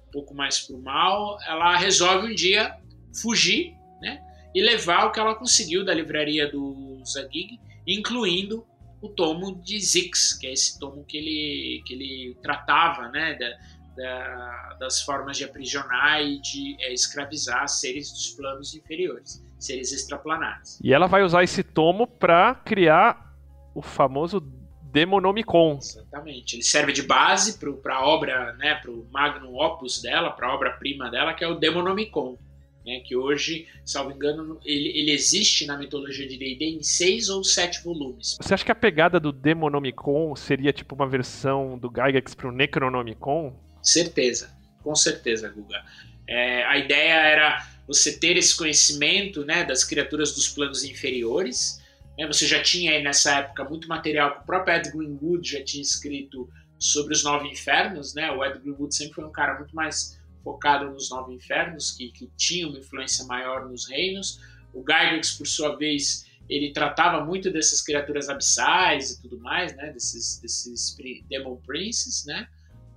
[0.09, 2.77] um pouco mais para o mal, ela resolve um dia
[3.23, 4.21] fugir né,
[4.55, 8.67] e levar o que ela conseguiu da livraria do Zagig, incluindo
[9.01, 13.57] o tomo de Zix, que é esse tomo que ele, que ele tratava né, da,
[14.01, 20.81] da, das formas de aprisionar e de é, escravizar seres dos planos inferiores, seres extraplanares.
[20.83, 23.35] E ela vai usar esse tomo para criar
[23.75, 24.41] o famoso
[24.83, 25.79] Demonomicon.
[25.81, 26.57] Exatamente.
[26.57, 30.55] Ele serve de base para a obra, né, para o magnum opus dela, para a
[30.55, 32.39] obra-prima dela, que é o Demonomicon.
[32.85, 37.45] Né, que hoje, salvo engano, ele, ele existe na mitologia de D&D em seis ou
[37.45, 38.39] sete volumes.
[38.41, 42.53] Você acha que a pegada do Demonomicon seria tipo uma versão do Gygax para o
[42.53, 43.55] Necronomicon?
[43.83, 44.51] Certeza,
[44.83, 45.85] com certeza, Guga.
[46.27, 51.83] É, a ideia era você ter esse conhecimento né, das criaturas dos planos inferiores.
[52.17, 55.65] Né, você já tinha aí nessa época muito material que o próprio Ed Greenwood já
[55.65, 58.15] tinha escrito sobre os nove infernos.
[58.15, 58.31] Né?
[58.31, 62.31] O Ed Greenwood sempre foi um cara muito mais focado nos nove infernos, que, que
[62.37, 64.41] tinha uma influência maior nos reinos.
[64.73, 69.93] O Gygax, por sua vez, ele tratava muito dessas criaturas abissais e tudo mais, né?
[69.93, 70.97] desses, desses
[71.29, 72.49] Demon Princes, né?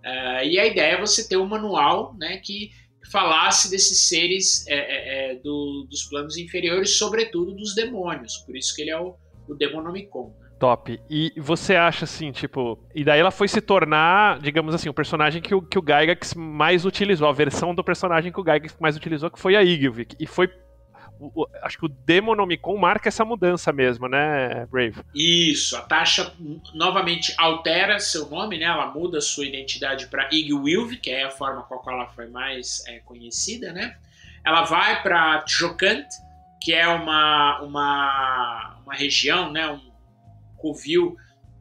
[0.04, 2.72] Uh, e a ideia é você ter um manual né, que
[3.12, 8.38] falasse desses seres é, é, é, do, dos planos inferiores, sobretudo dos demônios.
[8.46, 9.16] Por isso que ele é o,
[9.48, 10.34] o Demonomicon.
[10.39, 10.50] Né?
[10.60, 11.00] Top.
[11.10, 12.80] E você acha assim, tipo.
[12.96, 16.34] E daí ela foi se tornar, digamos assim, o personagem que o, que o Gygax
[16.36, 20.16] mais utilizou, a versão do personagem que o Gygax mais utilizou, que foi a Igilvik.
[20.20, 20.50] E foi
[21.19, 24.95] o, acho que o Demonomicon marca essa mudança mesmo, né, Brave?
[25.13, 26.34] Isso, a Tasha
[26.73, 28.65] novamente altera seu nome, né?
[28.65, 32.28] Ela muda sua identidade para Igwilv, que é a forma com a qual ela foi
[32.28, 33.97] mais é, conhecida, né?
[34.45, 36.06] Ela vai para Jokant,
[36.62, 39.69] que é uma, uma, uma região, né?
[39.69, 39.91] Um
[40.58, 41.15] covil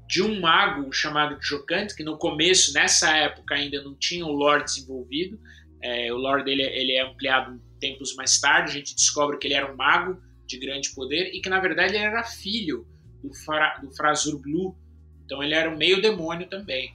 [0.06, 4.64] de um mago chamado Jokant, que no começo, nessa época, ainda não tinha o lore
[4.64, 5.38] desenvolvido.
[5.80, 9.54] É, o lore dele ele é ampliado tempos mais tarde, a gente descobre que ele
[9.54, 12.86] era um mago de grande poder e que na verdade ele era filho
[13.20, 14.76] do, Fra, do Frazur Blue.
[15.24, 16.94] Então ele era um meio demônio também.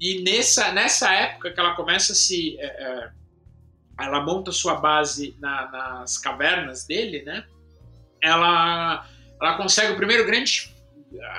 [0.00, 2.56] E nessa, nessa época que ela começa a se.
[2.60, 3.10] É, é,
[4.00, 7.44] ela monta sua base na, nas cavernas dele, né?
[8.22, 9.06] Ela,
[9.38, 10.74] ela consegue o primeiro grande.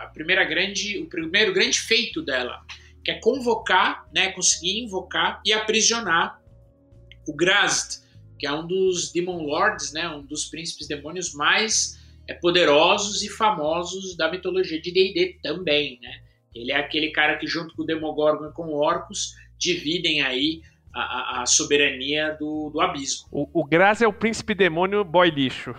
[0.01, 2.61] A primeira grande, o primeiro grande feito dela,
[3.03, 6.39] que é convocar, né, conseguir invocar e aprisionar
[7.25, 8.01] o Grazd,
[8.41, 13.29] que é um dos Demon Lords, né, um dos príncipes demônios mais é, poderosos e
[13.29, 16.11] famosos da mitologia de D&D também, né?
[16.55, 20.63] Ele é aquele cara que junto com o Demogorgon e com o Orcus dividem aí
[20.91, 23.27] a, a soberania do, do abismo.
[23.31, 25.75] O, o Graz é o príncipe demônio boy lixo.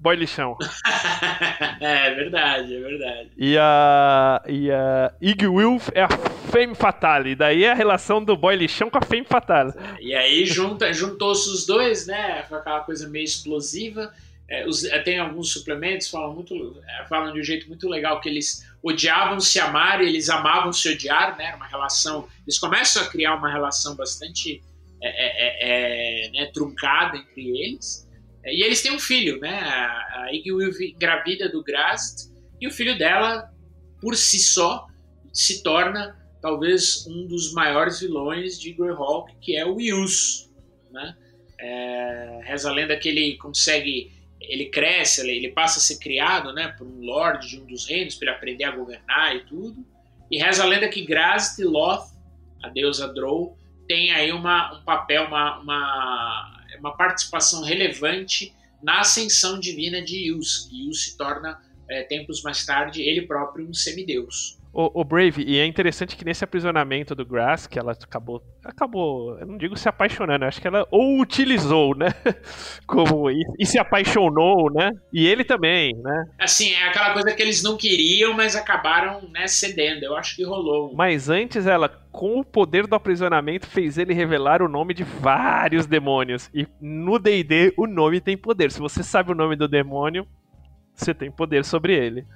[0.00, 0.56] Boy lixão.
[1.80, 3.30] é verdade, é verdade.
[3.36, 7.34] E a, e a Igwilf é a Femme Fatale.
[7.34, 9.72] Daí é a relação do boy lixão com a Femme Fatale.
[10.00, 12.44] E aí junta, juntou-se os dois, né?
[12.48, 14.12] Foi aquela coisa meio explosiva.
[14.48, 18.18] É, os, é, tem alguns suplementos falam muito é, falam de um jeito muito legal
[18.18, 23.02] que eles odiavam se amar e eles amavam se odiar né uma relação eles começam
[23.02, 24.62] a criar uma relação bastante
[25.02, 28.07] é, é, né, truncada entre eles
[28.44, 29.58] e eles têm um filho, né?
[29.58, 30.50] A Iggy
[30.92, 33.52] engravida do Grast e o filho dela
[34.00, 34.86] por si só,
[35.32, 40.50] se torna talvez um dos maiores vilões de Greyhawk, que é o Yus.
[40.90, 41.16] Né?
[41.58, 46.68] É, reza a lenda que ele consegue, ele cresce, ele, passa a ser criado né,
[46.78, 49.84] por um lord de um dos reinos, para ele aprender a governar e tudo.
[50.30, 52.06] E reza a lenda que Grazit Loth,
[52.62, 59.58] a deusa Drow, tem aí uma, um papel, uma, uma, uma participação relevante na ascensão
[59.58, 60.68] divina de Yus.
[60.72, 64.58] Yus se torna, é, tempos mais tarde, ele próprio um semideus.
[64.72, 69.38] O, o, Brave, e é interessante que nesse aprisionamento do Grass, que ela acabou, acabou,
[69.38, 72.08] eu não digo se apaixonando, acho que ela ou utilizou, né,
[72.86, 76.26] como, e, e, se apaixonou, né, e ele também, né.
[76.38, 80.44] Assim, é aquela coisa que eles não queriam, mas acabaram, né, cedendo, eu acho que
[80.44, 80.94] rolou.
[80.94, 85.86] Mas antes ela, com o poder do aprisionamento, fez ele revelar o nome de vários
[85.86, 90.26] demônios, e no D&D o nome tem poder, se você sabe o nome do demônio,
[90.98, 92.26] você tem poder sobre ele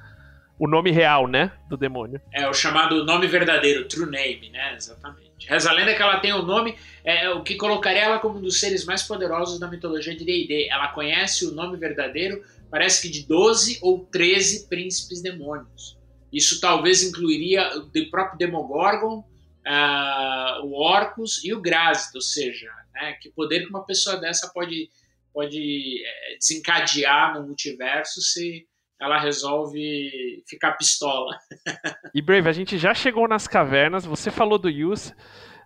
[0.59, 1.51] o nome real, né?
[1.69, 2.21] Do demônio.
[2.33, 4.75] É, o chamado nome verdadeiro, true name, né?
[4.77, 5.33] Exatamente.
[5.49, 8.41] Reza a lenda que ela tem o nome, é, o que colocaria ela como um
[8.41, 10.69] dos seres mais poderosos da mitologia de D&D.
[10.71, 15.99] Ela conhece o nome verdadeiro, parece que de 12 ou 13 príncipes demônios.
[16.33, 19.19] Isso talvez incluiria o próprio Demogorgon,
[19.67, 24.49] uh, o Orcus e o Grazit, ou seja, né, que poder que uma pessoa dessa
[24.53, 24.91] pode,
[25.33, 28.67] pode é, desencadear no multiverso se
[29.01, 31.37] ela resolve ficar pistola.
[32.15, 35.13] e Brave, a gente já chegou nas cavernas, você falou do Yus.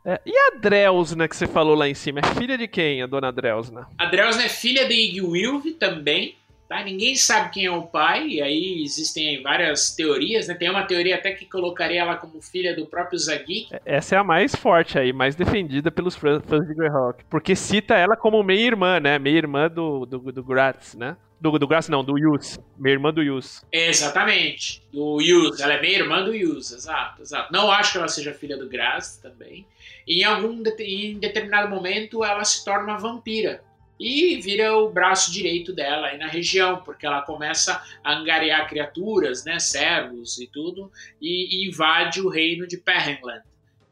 [0.05, 2.21] É, e a Drelsna que você falou lá em cima?
[2.21, 3.89] É filha de quem, a dona Drelsna?
[3.99, 6.37] A Drelsna é filha de Igwilv também.
[6.69, 6.83] Tá?
[6.83, 10.55] Ninguém sabe quem é o pai, e aí existem várias teorias, né?
[10.55, 13.69] Tem uma teoria até que colocaria ela como filha do próprio Zagik.
[13.71, 17.25] É, essa é a mais forte aí, mais defendida pelos fãs de Greyhawk.
[17.31, 19.19] Porque cita ela como meia-irmã, né?
[19.19, 21.17] Meia-irmã do, do, do Gratz, né?
[21.41, 22.59] Do, do Graça não, do Yus.
[22.79, 23.63] Minha irmã do Yus.
[23.71, 24.83] Exatamente.
[24.93, 25.61] Do Yus.
[25.61, 27.53] Ela é meia irmã do Yus, exato, exato.
[27.53, 29.67] Não acho que ela seja filha do Graça também.
[30.07, 33.63] E em algum em determinado momento ela se torna uma vampira.
[33.99, 39.45] E vira o braço direito dela aí na região, porque ela começa a angariar criaturas,
[39.45, 43.43] né, servos e tudo, e, e invade o reino de Perrenland.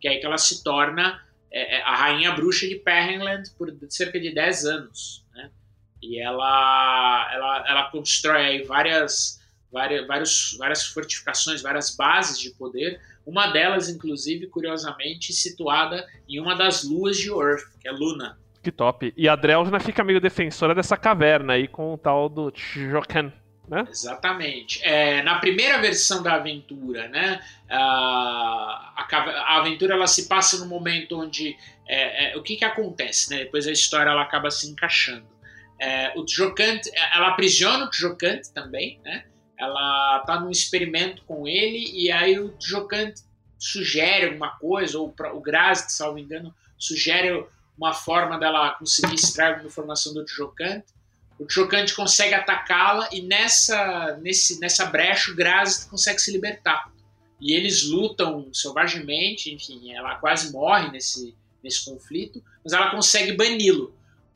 [0.01, 3.75] Que é aí que ela se torna é, é a rainha bruxa de Perrenland por
[3.89, 5.25] cerca de 10 anos.
[6.05, 9.41] E ela, ela, ela constrói aí várias,
[9.73, 13.01] várias, vários, várias fortificações, várias bases de poder.
[13.25, 18.39] Uma delas, inclusive, curiosamente, situada em uma das luas de Earth, que é Luna.
[18.65, 19.13] Que top.
[19.15, 23.31] E a Drelna fica meio defensora dessa caverna aí com o tal do Jokan.
[23.69, 23.87] Né?
[23.91, 24.81] Exatamente.
[24.83, 31.19] É, na primeira versão da aventura, né, a, a, aventura ela se passa no momento
[31.19, 33.45] onde é, é, o que, que acontece, né?
[33.45, 35.27] Depois a história ela acaba se encaixando.
[35.79, 39.25] É, o Tjokant, é, ela aprisiona o Tjokant também, né?
[39.59, 43.15] Ela tá num experimento com ele e aí o Tjokant
[43.59, 47.47] sugere alguma coisa, ou o Graz, salvo engano, sugere
[47.77, 50.83] uma forma dela conseguir extrair alguma informação do Tjokant.
[51.39, 56.93] O Tjokant consegue atacá-la e nessa, nesse, nessa brecha o Graz consegue se libertar.
[57.41, 63.95] E eles lutam selvagemente, enfim, ela quase morre nesse, nesse conflito, mas ela consegue bani-lo.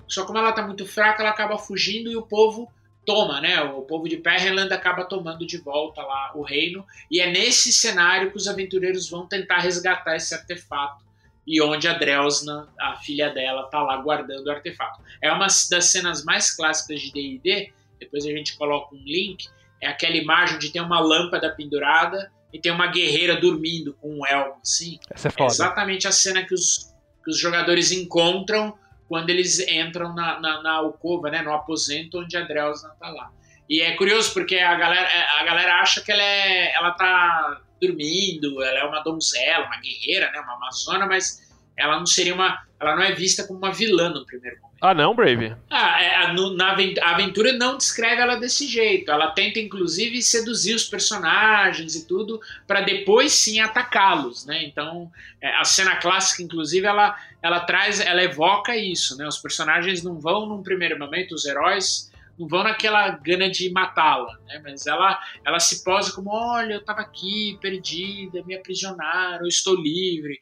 [0.09, 2.71] Só como ela está muito fraca, ela acaba fugindo e o povo
[3.09, 3.63] toma, né?
[3.63, 6.85] O povo de Perrenland acaba tomando de volta lá o reino.
[7.11, 11.08] E é nesse cenário que os aventureiros vão tentar resgatar esse artefato.
[11.49, 15.01] E onde a Drelsna, a filha dela, tá lá guardando o artefato.
[15.23, 17.73] É uma das cenas mais clássicas de D&D.
[17.99, 19.49] Depois a gente coloca um link.
[19.81, 24.27] É aquela imagem de ter uma lâmpada pendurada e tem uma guerreira dormindo com um
[24.27, 24.99] elmo, assim.
[25.11, 25.45] Essa é, foda.
[25.45, 28.77] é exatamente a cena que os, que os jogadores encontram
[29.09, 33.33] quando eles entram na, na, na alcova, né, no aposento onde a Drelsa está lá.
[33.67, 35.09] E é curioso porque a galera,
[35.41, 40.31] a galera acha que ela, é, ela tá dormindo, ela é uma donzela, uma guerreira,
[40.31, 44.11] né, uma amazona, mas ela não seria uma, ela não é vista como uma vilã
[44.11, 44.79] no primeiro momento.
[44.81, 45.55] Ah, não, Brave?
[45.71, 49.11] Ah, é, a, no, na a aventura não descreve ela desse jeito.
[49.11, 54.65] Ela tenta, inclusive, seduzir os personagens e tudo, para depois sim atacá-los, né?
[54.65, 55.11] Então,
[55.41, 59.27] é, a cena clássica, inclusive, ela, ela traz, ela evoca isso, né?
[59.27, 64.39] Os personagens não vão num primeiro momento, os heróis não vão naquela gana de matá-la,
[64.47, 64.61] né?
[64.63, 69.75] Mas ela, ela se posa como, olha, eu estava aqui, perdida, me aprisionaram, eu estou
[69.75, 70.39] livre.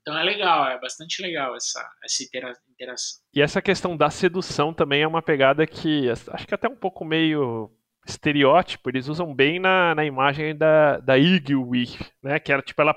[0.00, 3.22] Então é legal, é bastante legal essa, essa interação.
[3.34, 7.04] E essa questão da sedução também é uma pegada que acho que até um pouco
[7.04, 7.70] meio
[8.06, 11.86] estereótipo, eles usam bem na, na imagem da, da Igwi,
[12.22, 12.38] né?
[12.38, 12.96] Que era tipo, ela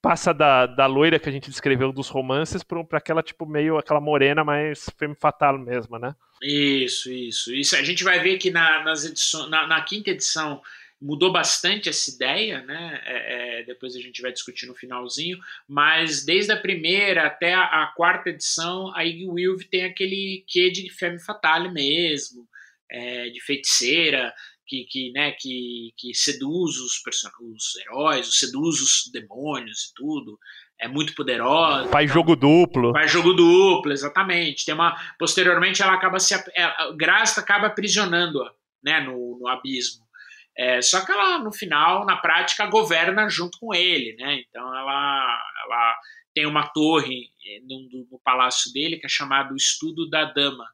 [0.00, 4.00] passa da, da loira que a gente descreveu dos romances para aquela tipo meio aquela
[4.00, 6.14] morena mais femme fatal mesmo, né?
[6.42, 7.54] Isso, isso.
[7.54, 10.62] Isso a gente vai ver que na, nas edições, na, na quinta edição
[11.00, 13.02] mudou bastante essa ideia, né?
[13.04, 17.84] É, é, depois a gente vai discutir no finalzinho, mas desde a primeira até a,
[17.84, 22.48] a quarta edição, a Iggy Wilve tem aquele quê de femme fatale mesmo,
[22.90, 24.32] é, de feiticeira,
[24.66, 27.00] que, que, né, que, que seduz os,
[27.40, 30.38] os heróis, seduz os demônios e tudo.
[30.78, 31.88] É muito poderosa.
[31.88, 32.92] Faz então, jogo duplo.
[32.92, 34.64] Faz jogo duplo, exatamente.
[34.64, 36.34] Tem uma, posteriormente, ela acaba se.
[36.54, 38.52] Ela, Grasta acaba aprisionando-a
[38.84, 40.04] né, no, no abismo.
[40.58, 44.16] É, só que ela, no final, na prática, governa junto com ele.
[44.16, 44.42] Né?
[44.48, 45.96] Então ela, ela
[46.34, 50.66] tem uma torre eh, no, no palácio dele que é chamado Estudo da Dama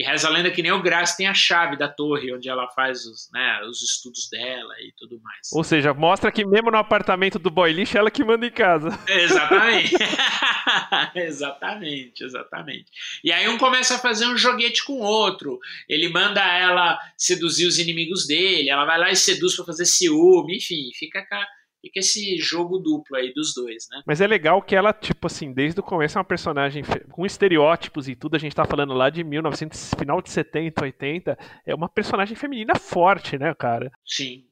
[0.00, 2.66] e reza a lenda que nem o Graça tem a chave da torre onde ela
[2.68, 5.50] faz os, né, os estudos dela e tudo mais.
[5.52, 8.98] Ou seja, mostra que mesmo no apartamento do boy lixo, ela que manda em casa.
[9.06, 9.96] Exatamente.
[11.14, 12.86] exatamente, exatamente.
[13.22, 15.58] E aí um começa a fazer um joguete com o outro.
[15.86, 20.56] Ele manda ela seduzir os inimigos dele, ela vai lá e seduz para fazer ciúme,
[20.56, 21.46] enfim, fica com a
[21.80, 24.02] fica esse jogo duplo aí dos dois, né?
[24.06, 28.08] Mas é legal que ela, tipo assim, desde o começo é uma personagem com estereótipos
[28.08, 31.88] e tudo, a gente tá falando lá de 1900, final de 70, 80, é uma
[31.88, 33.90] personagem feminina forte, né, cara?
[34.04, 34.44] Sim,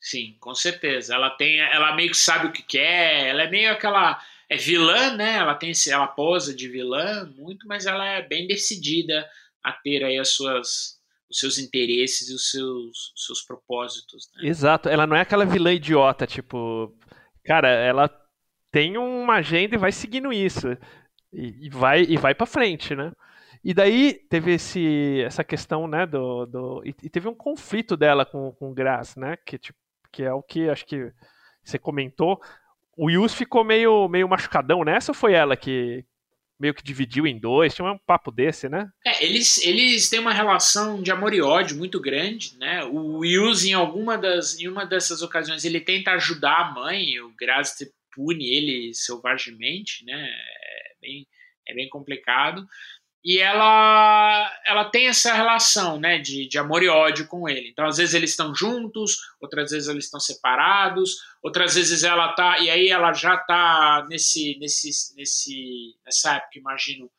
[0.00, 1.14] sim, com certeza.
[1.14, 5.16] Ela tem, ela meio que sabe o que quer, ela é meio aquela é vilã,
[5.16, 5.36] né?
[5.36, 9.28] Ela tem ela posa de vilã muito, mas ela é bem decidida
[9.62, 10.93] a ter aí as suas
[11.34, 14.30] os seus interesses e os seus, seus propósitos.
[14.36, 14.48] Né?
[14.48, 16.94] Exato, ela não é aquela vilã idiota, tipo,
[17.44, 18.08] cara, ela
[18.70, 20.68] tem uma agenda e vai seguindo isso
[21.32, 23.12] e, e vai e vai para frente, né?
[23.64, 28.24] E daí teve esse, essa questão, né, do, do e, e teve um conflito dela
[28.24, 29.78] com, com o Grass, né, que, tipo,
[30.12, 31.12] que é o que acho que
[31.64, 32.40] você comentou.
[32.96, 36.04] O Yus ficou meio, meio machucadão nessa ou foi ela que,
[36.58, 38.88] meio que dividiu em dois, tinha um papo desse, né?
[39.06, 42.84] É, eles, eles têm uma relação de amor e ódio muito grande, né?
[42.84, 47.34] O Wills, em alguma das, em uma dessas ocasiões, ele tenta ajudar a mãe, o
[47.38, 47.76] Graz
[48.14, 50.28] pune ele selvagemente, né?
[50.28, 51.26] É bem,
[51.68, 52.66] é bem complicado
[53.24, 57.70] e ela ela tem essa relação né de, de amor e ódio com ele.
[57.70, 62.58] Então às vezes eles estão juntos outras vezes eles estão separados outras vezes ela tá
[62.58, 67.10] e aí ela já tá nesse nesse nesse nessa época imagino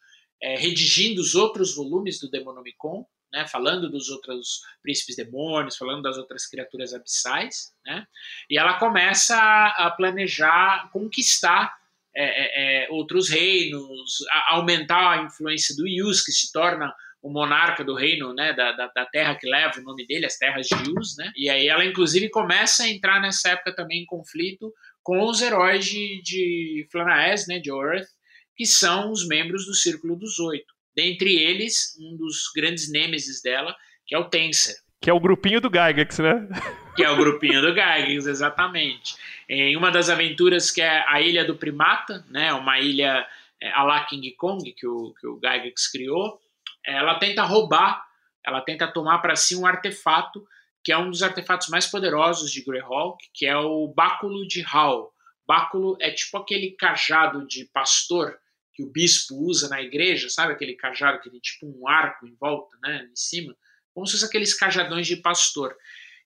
[0.42, 3.04] é, redigindo os outros volumes do Demonomicon
[3.34, 8.06] né falando dos outros príncipes demônios falando das outras criaturas abissais né.
[8.48, 11.76] E ela começa a planejar conquistar
[12.16, 17.30] é, é, é, outros reinos, a, aumentar a influência do Yus, que se torna o
[17.30, 20.68] monarca do reino, né, da, da, da, terra que leva o nome dele, as terras
[20.68, 24.72] de Yus, né, e aí ela inclusive começa a entrar nessa época também em conflito
[25.02, 28.08] com os heróis de, de Flanaes, né, de Orth,
[28.56, 30.74] que são os membros do Círculo dos Oito.
[30.96, 33.76] Dentre eles, um dos grandes nêmesis dela,
[34.08, 34.76] que é o Tenser.
[35.02, 36.48] Que é o grupinho do Gygax, né?
[36.96, 39.16] Que é o grupinho do Gygax, exatamente.
[39.48, 42.54] Em uma das aventuras que é a Ilha do Primata, né?
[42.54, 43.28] Uma ilha
[43.62, 46.40] é, a la King Kong que o, que o Gygax criou,
[46.86, 48.06] ela tenta roubar,
[48.44, 50.46] ela tenta tomar para si um artefato
[50.84, 55.12] que é um dos artefatos mais poderosos de Greyhawk, que é o Báculo de Hal.
[55.48, 58.38] Báculo é tipo aquele cajado de pastor
[58.72, 62.36] que o bispo usa na igreja, sabe aquele cajado que tem tipo um arco em
[62.36, 63.56] volta, né, em cima
[63.96, 65.76] como se fosse aqueles cajadões de pastor.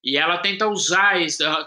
[0.04, 1.16] E ela tenta usar,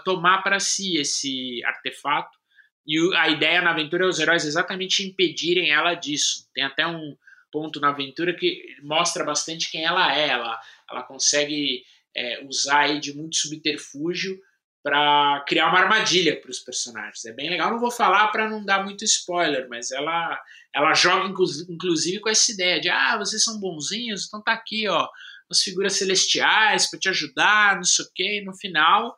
[0.03, 2.37] tomar para si esse artefato.
[2.85, 6.49] E a ideia na aventura é os heróis exatamente impedirem ela disso.
[6.53, 7.15] Tem até um
[7.49, 10.27] ponto na aventura que mostra bastante quem ela é.
[10.27, 10.59] Ela,
[10.91, 14.37] ela consegue é, usar aí de muito subterfúgio
[14.83, 17.23] para criar uma armadilha para os personagens.
[17.23, 17.71] É bem legal.
[17.71, 20.41] Não vou falar para não dar muito spoiler, mas ela
[20.75, 21.29] ela joga
[21.69, 25.07] inclusive com essa ideia de ah, vocês são bonzinhos, então tá aqui, ó,
[25.51, 29.15] as figuras celestiais para te ajudar, não sei o quê, e no final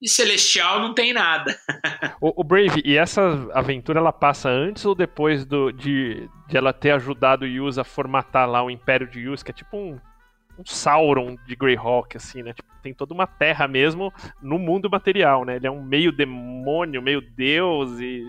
[0.00, 1.56] e celestial não tem nada.
[2.20, 6.72] o, o, Brave, e essa aventura ela passa antes ou depois do, de, de ela
[6.72, 9.98] ter ajudado o Yus a formatar lá o Império de Yus, que é tipo um,
[10.58, 12.52] um Sauron de Greyhawk, assim, né?
[12.52, 15.56] Tipo, tem toda uma terra mesmo no mundo material, né?
[15.56, 18.22] Ele é um meio demônio, meio deus e,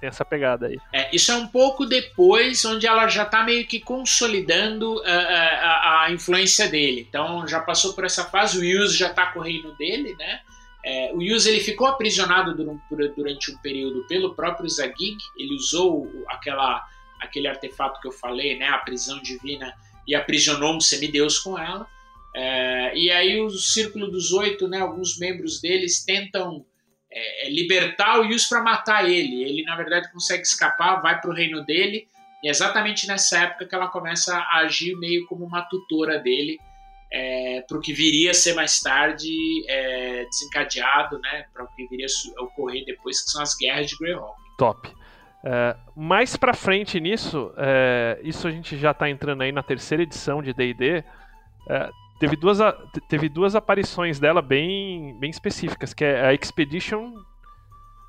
[0.00, 0.78] tem essa pegada aí.
[0.92, 4.94] É, isso é um pouco depois, onde ela já está meio que consolidando a, uh,
[4.94, 7.06] uh, a, a, influência dele.
[7.08, 10.40] Então já passou por essa fase, o Yuz já está com o reino dele, né?
[10.84, 16.08] É, o Yuz ele ficou aprisionado durante, durante um período pelo próprio Zagig, ele usou
[16.28, 16.86] aquela,
[17.20, 19.74] aquele artefato que eu falei, né, a prisão divina,
[20.06, 21.86] e aprisionou um semideus com ela.
[22.34, 26.64] É, e aí o Círculo dos Oito, né, alguns membros deles tentam
[27.18, 29.42] é, é, libertar o Yus para matar ele.
[29.42, 32.06] Ele, na verdade, consegue escapar, vai para o reino dele.
[32.42, 36.58] E é exatamente nessa época que ela começa a agir meio como uma tutora dele
[37.10, 39.28] é, para o que viria a ser mais tarde
[39.68, 42.06] é, desencadeado, né, para o que viria
[42.36, 44.38] a ocorrer depois, que são as guerras de Greyhawk.
[44.56, 44.88] Top.
[45.44, 50.02] É, mais pra frente nisso, é, isso a gente já tá entrando aí na terceira
[50.02, 51.02] edição de D&D,
[52.18, 52.58] teve, duas,
[53.08, 57.14] teve duas aparições dela bem, bem específicas, que é a Expedition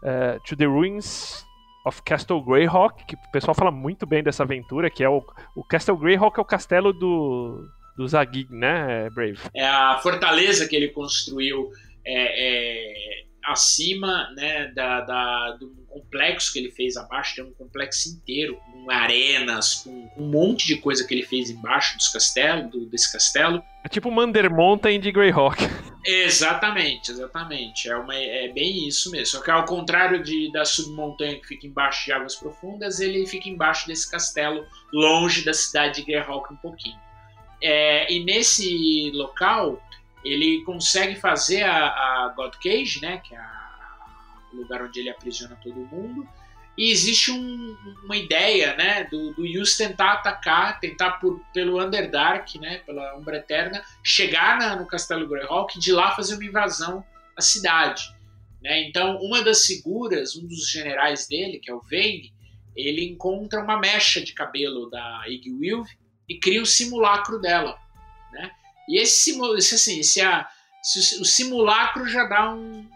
[0.04, 1.46] é, to the Ruins
[1.86, 5.24] of Castle Greyhawk, que o pessoal fala muito bem dessa aventura, que é o,
[5.56, 9.40] o Castle Greyhawk é o castelo do, do Zagig, né, Brave?
[9.54, 11.72] É a fortaleza que ele construiu
[12.06, 18.10] é, é, acima né, da, da, do complexo que ele fez abaixo, tem um complexo
[18.10, 22.72] inteiro, com arenas, com, com um monte de coisa que ele fez embaixo dos castelos,
[22.72, 23.62] do, desse castelo.
[23.84, 25.58] É tipo Mander Mountain de Greyhawk.
[26.06, 27.90] Exatamente, exatamente.
[27.90, 29.38] É, uma, é bem isso mesmo.
[29.38, 33.50] Só que ao contrário de, da submontanha que fica embaixo de águas profundas, ele fica
[33.50, 36.98] embaixo desse castelo, longe da cidade de Greyhawk um pouquinho.
[37.62, 39.82] É, e nesse local,
[40.24, 43.42] ele consegue fazer a, a God Cage, né, que é
[44.54, 46.28] o lugar onde ele aprisiona todo mundo,
[46.78, 52.58] e existe um, uma ideia né, do, do Yus tentar atacar, tentar por, pelo Underdark,
[52.58, 57.04] né, pela Umbra Eterna, chegar na, no Castelo Greyhawk e de lá fazer uma invasão
[57.36, 58.04] à cidade.
[58.62, 58.84] Né?
[58.84, 62.34] Então, uma das figuras, um dos generais dele, que é o Vayne,
[62.76, 65.86] ele encontra uma mecha de cabelo da Igwilv
[66.30, 67.78] e cria um simulacro dela.
[68.90, 70.48] E esse, esse assim, se, a,
[70.84, 72.90] se o simulacro já dá um,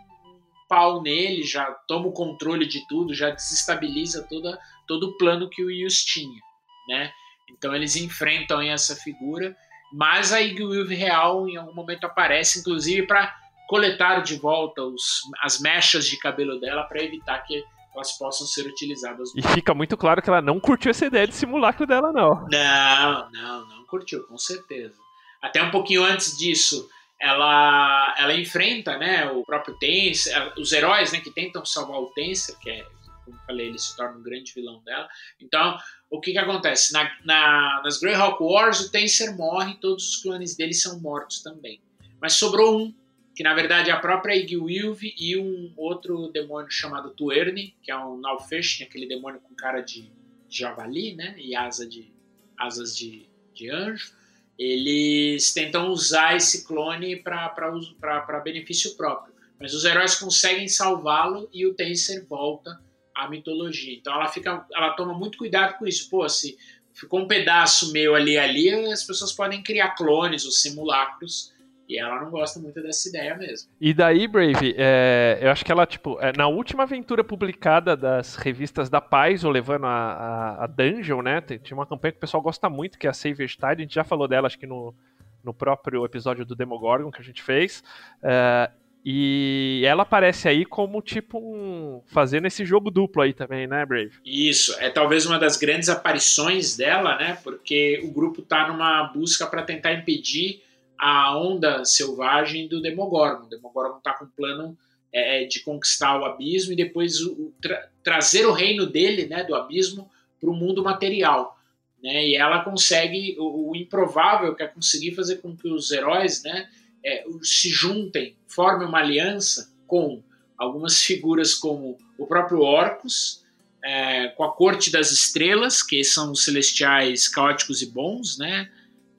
[0.73, 5.63] pau nele, já toma o controle de tudo, já desestabiliza toda, todo o plano que
[5.63, 6.41] o Yus tinha,
[6.87, 7.11] né?
[7.51, 9.55] Então eles enfrentam essa figura,
[9.91, 13.35] mas a Igwilv real em algum momento aparece, inclusive para
[13.67, 17.63] coletar de volta os, as mechas de cabelo dela para evitar que
[17.93, 19.29] elas possam ser utilizadas.
[19.35, 22.47] E fica muito claro que ela não curtiu essa ideia de simulacro dela, não.
[22.49, 25.02] Não, não, não curtiu, com certeza.
[25.43, 26.89] Até um pouquinho antes disso,
[27.19, 32.57] ela, ela enfrenta né, o próprio Tenser, os heróis né, que tentam salvar o Tenser,
[32.59, 32.85] que é,
[33.25, 35.05] como falei, ele se torna um grande vilão dela.
[35.41, 35.77] Então,
[36.09, 36.93] o que, que acontece?
[36.93, 41.81] Na, na, nas Greyhawk Wars, o Tenser morre, todos os clones dele são mortos também.
[42.21, 42.95] Mas sobrou um,
[43.35, 47.97] que na verdade é a própria Igwilv e um outro demônio chamado Tuerne, que é
[47.97, 50.09] um Nalfish, aquele demônio com cara de
[50.49, 52.13] javali né, e asa de,
[52.57, 54.22] asas de, de anjo
[54.57, 59.33] eles tentam usar esse clone para benefício próprio.
[59.59, 62.81] Mas os heróis conseguem salvá-lo e o Tenser volta
[63.15, 63.95] à mitologia.
[63.95, 66.09] Então ela fica, ela toma muito cuidado com isso.
[66.09, 66.57] Pô, se
[66.93, 71.52] ficou um pedaço meu ali ali, as pessoas podem criar clones, os simulacros
[71.93, 73.69] e ela não gosta muito dessa ideia mesmo.
[73.79, 78.35] E daí, Brave, é, eu acho que ela, tipo, é, na última aventura publicada das
[78.35, 81.39] revistas da Paz, ou levando a, a, a, Dungeon, né?
[81.41, 83.93] Tinha uma campanha que o pessoal gosta muito, que é a Save Tide, a gente
[83.93, 84.95] já falou dela, acho que no,
[85.43, 87.83] no próprio episódio do Demogorgon que a gente fez.
[88.23, 88.71] É,
[89.05, 94.13] e ela aparece aí como, tipo, um, fazendo esse jogo duplo aí também, né, Brave?
[94.25, 97.37] Isso, é talvez uma das grandes aparições dela, né?
[97.43, 100.63] Porque o grupo tá numa busca para tentar impedir
[100.97, 103.45] a onda selvagem do Demogorgon.
[103.45, 104.77] O Demogorgon está com um plano
[105.11, 109.55] é, de conquistar o abismo e depois o, tra trazer o reino dele, né, do
[109.55, 111.57] abismo, para o mundo material.
[112.03, 112.27] Né?
[112.27, 116.69] E ela consegue o, o, improvável, que é conseguir fazer com que os heróis né,
[117.03, 120.21] é, se juntem, formem uma aliança com
[120.57, 123.43] algumas figuras como o próprio Orcus,
[123.83, 128.71] é, com a Corte das Estrelas, que são os celestiais caóticos e bons, né?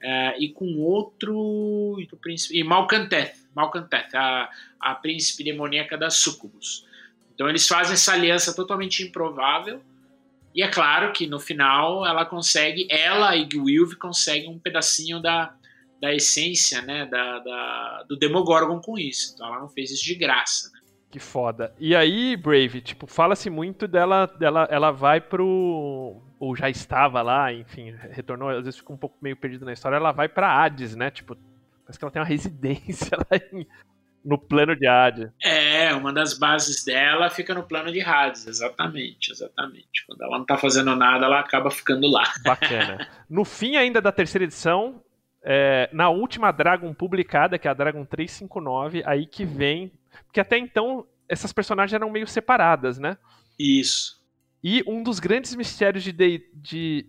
[0.07, 1.97] É, e com outro.
[1.99, 4.49] E, príncipe, e Malcanteth, Malcanteth a,
[4.79, 6.85] a príncipe demoníaca da Sucubus.
[7.33, 9.81] Então eles fazem essa aliança totalmente improvável.
[10.53, 15.55] E é claro que no final ela consegue, ela e Gwilv conseguem um pedacinho da,
[15.99, 19.33] da essência né, da, da, do Demogorgon com isso.
[19.33, 20.69] Então ela não fez isso de graça.
[20.71, 20.79] Né?
[21.09, 21.73] Que foda.
[21.79, 27.51] E aí, Brave, tipo, fala-se muito dela, dela, ela vai pro ou já estava lá,
[27.53, 30.95] enfim, retornou, às vezes fica um pouco meio perdido na história, ela vai para Hades,
[30.95, 31.09] né?
[31.09, 31.37] Tipo,
[31.83, 33.65] parece que ela tem uma residência lá em,
[34.23, 35.29] no plano de Hades.
[35.41, 40.05] É, uma das bases dela fica no plano de Hades, exatamente, exatamente.
[40.07, 42.23] Quando ela não tá fazendo nada, ela acaba ficando lá.
[42.43, 43.07] Bacana.
[43.29, 45.01] No fim ainda da terceira edição,
[45.43, 49.91] é, na última Dragon publicada, que é a Dragon 359, aí que vem.
[50.25, 53.17] Porque até então essas personagens eram meio separadas, né?
[53.57, 54.14] Isso.
[54.67, 56.43] E um dos grandes mistérios de D&D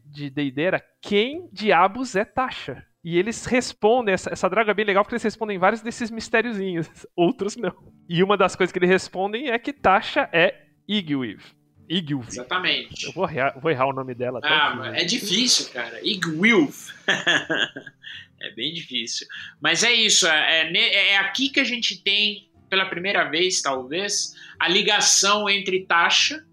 [0.04, 2.84] de, de era quem diabos é Tasha?
[3.02, 6.86] E eles respondem, essa, essa draga é bem legal porque eles respondem vários desses mistériozinhos,
[7.16, 7.74] outros não.
[8.06, 11.40] E uma das coisas que eles respondem é que Tasha é Igwiv.
[11.88, 12.28] Igwilv.
[12.28, 13.06] Exatamente.
[13.06, 14.38] Eu vou errar, vou errar o nome dela.
[14.44, 15.98] Ah, é difícil, cara.
[16.06, 16.74] Igwilv.
[18.38, 19.26] É bem difícil.
[19.58, 24.34] Mas é isso, é, é, é aqui que a gente tem, pela primeira vez, talvez,
[24.60, 26.44] a ligação entre Tasha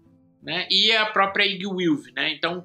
[0.44, 2.30] né, e a própria Iggy Wilve, né?
[2.34, 2.62] Então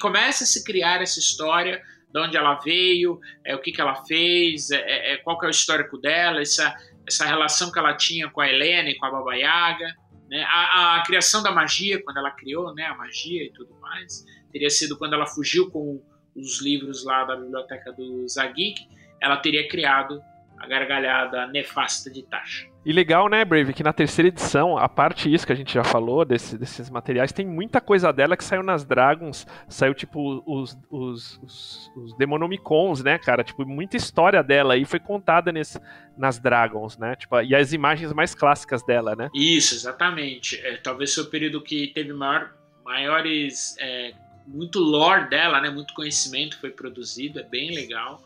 [0.00, 1.80] começa a se criar essa história
[2.12, 5.48] de onde ela veio, é, o que, que ela fez, é, é, qual que é
[5.48, 6.74] o histórico dela, essa,
[7.06, 9.94] essa relação que ela tinha com a Helena e com a Baba Yaga,
[10.28, 10.44] né?
[10.48, 14.70] a, a, criação da magia, quando ela criou né, a magia e tudo mais, teria
[14.70, 16.02] sido quando ela fugiu com
[16.34, 18.74] os livros lá da biblioteca do Zagig,
[19.20, 20.20] ela teria criado
[20.60, 22.68] a gargalhada nefasta de Tasha.
[22.84, 25.82] E legal, né, Brave, que na terceira edição, a parte isso que a gente já
[25.82, 30.78] falou, desse, desses materiais, tem muita coisa dela que saiu nas Dragons, saiu tipo os,
[30.90, 33.42] os, os, os Demonomicons, né, cara?
[33.42, 35.80] Tipo, muita história dela aí foi contada nesse,
[36.16, 37.16] nas Dragons, né?
[37.16, 39.30] Tipo, e as imagens mais clássicas dela, né?
[39.34, 40.60] Isso, exatamente.
[40.60, 42.52] É, talvez foi o período que teve maior,
[42.84, 43.76] maiores.
[43.78, 44.12] É,
[44.46, 45.70] muito lore dela, né?
[45.70, 48.22] Muito conhecimento foi produzido, é bem legal.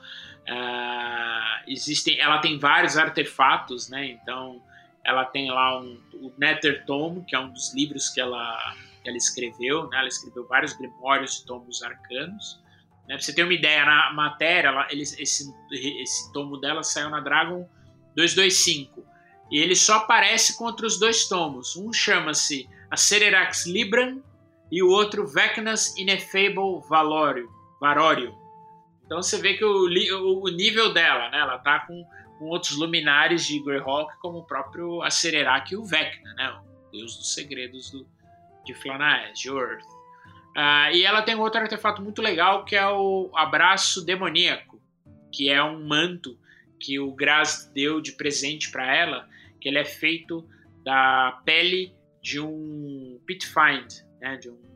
[0.49, 4.07] Uh, existem, ela tem vários artefatos, né?
[4.07, 4.63] Então,
[5.05, 9.09] ela tem lá um, o Nether Tome, que é um dos livros que ela, que
[9.09, 9.99] ela escreveu, né?
[9.99, 12.61] Ela escreveu vários grimórios de tomos arcanos.
[13.09, 13.15] Né?
[13.17, 17.21] Pra você ter uma ideia, na matéria, ela, ele, esse, esse tomo dela saiu na
[17.21, 17.69] Dragon
[18.17, 19.05] 225.
[19.51, 21.77] E ele só aparece contra os dois tomos.
[21.77, 24.19] Um chama-se a Cererax Libran
[24.71, 27.51] e o outro Vecnas Ineffable Valorio.
[27.81, 28.35] Varório.
[29.05, 31.39] Então você vê que o, o nível dela, né?
[31.39, 32.05] Ela tá com,
[32.39, 36.51] com outros luminares de Greyhawk, como o próprio Acerarak e o Vecna, né?
[36.51, 38.07] O deus dos segredos do,
[38.65, 39.85] de Flanaes, de Earth.
[40.57, 44.81] Uh, e ela tem outro artefato muito legal que é o Abraço Demoníaco,
[45.33, 46.39] que é um manto
[46.79, 49.29] que o Graz deu de presente para ela,
[49.61, 50.49] que ele é feito
[50.85, 51.93] da pele
[52.23, 54.74] de um Pitfind, né, de um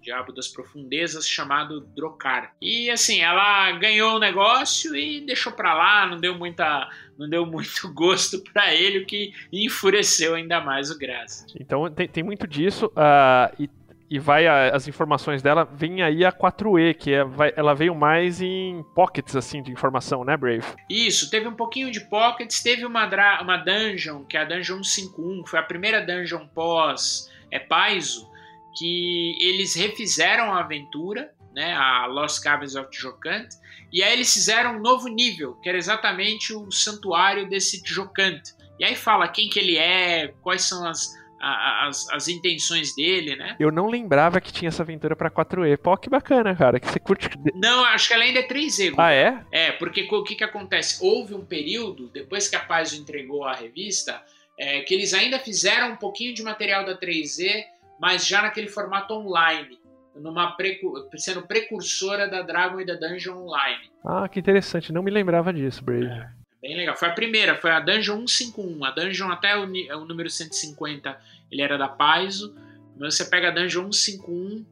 [0.00, 2.54] Diabo das Profundezas, chamado Drokar.
[2.60, 6.88] E assim, ela ganhou o negócio e deixou para lá, não deu muita,
[7.18, 11.46] não deu muito gosto para ele, o que enfureceu ainda mais o Graça.
[11.58, 13.68] Então tem, tem muito disso, uh, e,
[14.08, 17.94] e vai a, as informações dela, vem aí a 4E, que é, vai, ela veio
[17.94, 20.64] mais em pockets assim de informação, né, Brave?
[20.88, 23.08] Isso, teve um pouquinho de pockets, teve uma,
[23.42, 28.29] uma dungeon, que é a Dungeon 151, que foi a primeira dungeon pós é, Paizo,
[28.76, 33.48] que eles refizeram a aventura, né, a Lost Caverns of Tijocant,
[33.92, 38.40] e aí eles fizeram um novo nível, que era exatamente o santuário desse Tijocant.
[38.78, 43.56] E aí fala quem que ele é, quais são as, as, as intenções dele, né?
[43.58, 45.76] Eu não lembrava que tinha essa aventura para 4E.
[45.78, 47.28] Pô, que bacana, cara, que você curte.
[47.54, 48.94] Não, acho que ela ainda é 3E.
[48.96, 49.44] Ah, é?
[49.50, 51.04] É, porque o que que acontece?
[51.04, 54.22] Houve um período, depois que a Paz entregou a revista,
[54.58, 57.64] é, que eles ainda fizeram um pouquinho de material da 3E
[58.00, 59.78] mas já naquele formato online,
[60.16, 63.90] numa precu sendo precursora da Dragon e da Dungeon Online.
[64.04, 66.06] Ah, que interessante, não me lembrava disso, Brave.
[66.06, 66.30] É,
[66.62, 66.96] bem legal.
[66.96, 68.84] Foi a primeira, foi a Dungeon 151.
[68.84, 71.20] A Dungeon até o, o número 150,
[71.52, 72.56] ele era da Paizo,
[72.98, 74.64] mas você pega a Dungeon 151,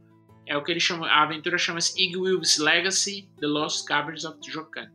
[0.47, 4.91] é o que ele chama, a aventura chama-se Igwil's Legacy: The Lost Caverns of Jokan.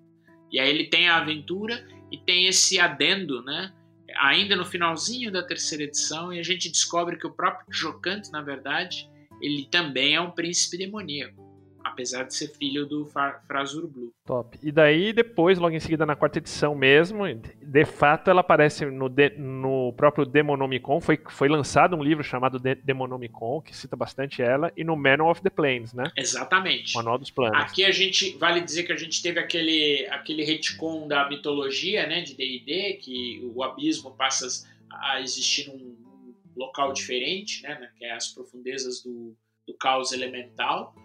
[0.52, 3.72] E aí ele tem a aventura e tem esse adendo, né?
[4.18, 8.42] Ainda no finalzinho da terceira edição, e a gente descobre que o próprio Jocante, na
[8.42, 9.10] verdade,
[9.42, 11.43] ele também é um príncipe demoníaco
[11.84, 13.06] apesar de ser filho do
[13.48, 14.14] Frazur Blue.
[14.26, 14.58] Top.
[14.64, 17.24] E daí, depois, logo em seguida, na quarta edição mesmo,
[17.62, 21.02] de fato, ela aparece no, de, no próprio Demonomicon.
[21.02, 25.32] Foi, foi lançado um livro chamado de, Demonomicon, que cita bastante ela, e no Manual
[25.32, 26.06] of the Planes, né?
[26.16, 26.96] Exatamente.
[26.96, 27.62] Manual dos Planos.
[27.62, 32.22] Aqui a gente, vale dizer que a gente teve aquele, aquele retcon da mitologia, né,
[32.22, 34.48] de D&D, que o abismo passa
[34.90, 35.96] a existir num
[36.56, 39.36] local diferente, né, que é as profundezas do,
[39.68, 40.96] do caos elemental.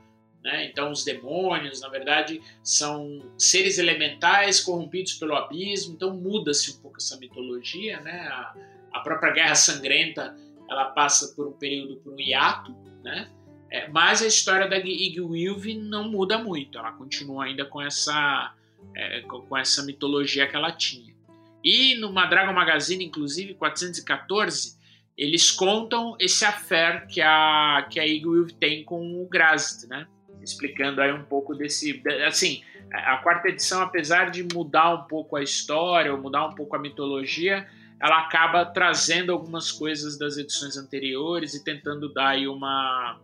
[0.43, 0.66] Né?
[0.66, 5.95] Então, os demônios, na verdade, são seres elementais corrompidos pelo abismo.
[5.95, 8.01] Então, muda-se um pouco essa mitologia.
[8.01, 8.20] Né?
[8.28, 8.55] A,
[8.95, 10.36] a, própria Guerra Sangrenta
[10.70, 12.74] ela passa por um período, por um hiato.
[13.03, 13.30] Né?
[13.70, 16.78] É, mas a história da Igwilve não muda muito.
[16.78, 18.55] Ela continua ainda com essa,
[18.95, 21.14] é, com essa mitologia que ela tinha.
[21.62, 24.78] E no Dragon Magazine, inclusive, 414,
[25.16, 30.07] eles contam esse affair que a, que a Igwilve tem com o Grazit, né?
[30.43, 32.03] Explicando aí um pouco desse.
[32.26, 32.62] Assim,
[32.93, 36.78] a quarta edição, apesar de mudar um pouco a história, ou mudar um pouco a
[36.78, 37.66] mitologia,
[38.01, 43.18] ela acaba trazendo algumas coisas das edições anteriores e tentando dar aí uma,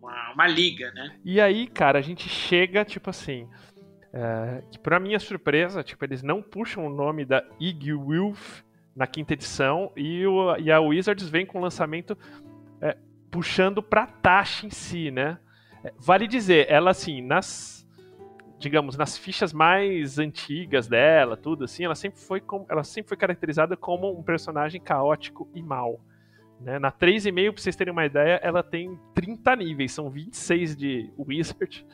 [0.00, 1.16] uma, uma liga, né?
[1.24, 3.48] E aí, cara, a gente chega, tipo assim.
[4.12, 8.62] É, que pra minha surpresa, tipo, eles não puxam o nome da Iggy Wolf
[8.94, 12.18] na quinta edição e, o, e a Wizards vem com o lançamento
[12.80, 12.96] é,
[13.30, 15.38] puxando pra Tasha em si, né?
[15.98, 17.80] Vale dizer, ela assim, nas
[18.60, 23.16] digamos, nas fichas mais antigas dela, tudo assim, ela sempre foi, com, ela sempre foi
[23.16, 25.98] caracterizada como um personagem caótico e mau.
[26.60, 26.78] Né?
[26.78, 31.86] Na 3,5, pra vocês terem uma ideia, ela tem 30 níveis, são 26 de Wizard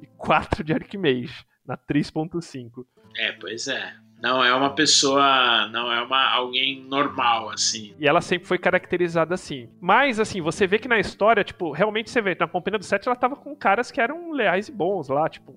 [0.00, 2.86] e 4 de Archmage, na 3.5.
[3.18, 3.94] É, pois é.
[4.20, 7.94] Não é uma pessoa, não é uma alguém normal assim.
[7.98, 9.68] E ela sempre foi caracterizada assim.
[9.80, 13.06] Mas assim, você vê que na história, tipo, realmente você vê, na Companhia do Sete
[13.06, 15.54] ela tava com caras que eram leais e bons lá, tipo,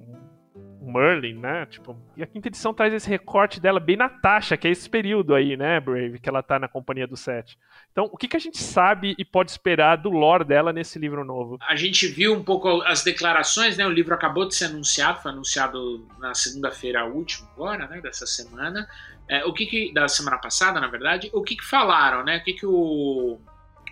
[0.89, 1.65] Merlin, né?
[1.65, 4.89] Tipo, e a quinta edição traz esse recorte dela bem na taxa, que é esse
[4.89, 7.57] período aí, né, Brave, que ela tá na companhia do Sete.
[7.91, 11.23] Então, o que, que a gente sabe e pode esperar do lore dela nesse livro
[11.23, 11.57] novo?
[11.67, 13.85] A gente viu um pouco as declarações, né?
[13.85, 18.01] O livro acabou de ser anunciado, foi anunciado na segunda-feira última, agora, né?
[18.01, 18.87] Dessa semana.
[19.27, 21.29] É, o que, que da semana passada, na verdade.
[21.33, 22.37] O que, que falaram, né?
[22.37, 23.39] O que, que o,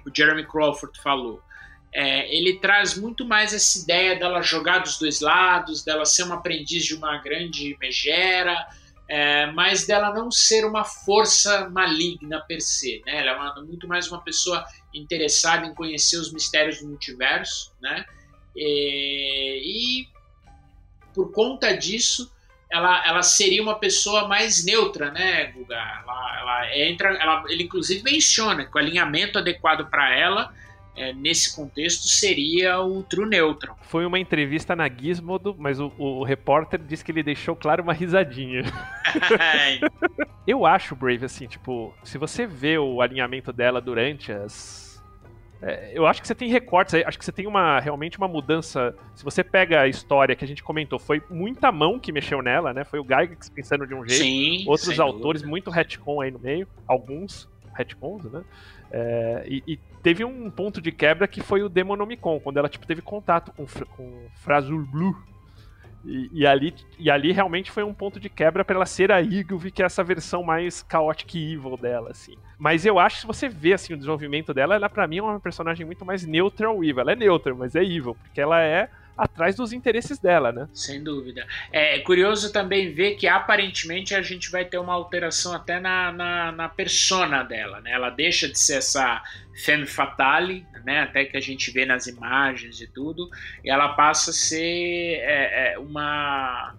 [0.05, 1.41] o Jeremy Crawford falou?
[1.93, 6.35] É, ele traz muito mais essa ideia dela jogar dos dois lados, dela ser uma
[6.35, 8.67] aprendiz de uma grande megera,
[9.09, 13.01] é, mas dela não ser uma força maligna per se.
[13.05, 13.21] Né?
[13.21, 18.05] Ela é uma, muito mais uma pessoa interessada em conhecer os mistérios do multiverso, né?
[18.55, 20.07] E, e
[21.13, 22.31] por conta disso,
[22.69, 25.75] ela, ela seria uma pessoa mais neutra, né, Guga?
[25.75, 30.53] Ela, ela entra, ela, ele inclusive menciona que o alinhamento adequado para ela
[30.97, 33.75] é, nesse contexto seria o True Neutron.
[33.83, 37.93] Foi uma entrevista na Gizmodo, mas o, o repórter disse que ele deixou claro uma
[37.93, 38.63] risadinha.
[40.47, 44.87] Eu acho, Brave, assim, tipo, se você vê o alinhamento dela durante as.
[45.61, 48.95] É, eu acho que você tem recortes, acho que você tem uma realmente uma mudança.
[49.15, 52.73] Se você pega a história que a gente comentou, foi muita mão que mexeu nela,
[52.73, 52.83] né?
[52.83, 55.49] Foi o Gygax pensando de um jeito, Sim, outros autores, dúvida.
[55.49, 58.43] muito retcon aí no meio, alguns retcons, né?
[58.91, 62.87] É, e, e, teve um ponto de quebra que foi o Demonomicon, quando ela tipo,
[62.87, 65.13] teve contato com, com Frazul Blue.
[66.05, 69.21] E, e, ali, e ali realmente foi um ponto de quebra para ela ser a
[69.21, 72.37] Igvi, que é essa versão mais chaotic evil dela, assim.
[72.57, 75.23] Mas eu acho que se você vê assim, o desenvolvimento dela, ela para mim é
[75.23, 77.01] uma personagem muito mais neutral evil.
[77.01, 80.67] Ela é neutra, mas é evil, porque ela é atrás dos interesses dela, né?
[80.73, 81.47] Sem dúvida.
[81.71, 86.51] É curioso também ver que aparentemente a gente vai ter uma alteração até na, na,
[86.51, 87.91] na persona dela, né?
[87.91, 89.23] Ela deixa de ser essa
[89.55, 91.01] femme fatale, né?
[91.01, 93.29] Até que a gente vê nas imagens e tudo,
[93.63, 96.75] e ela passa a ser é, é, uma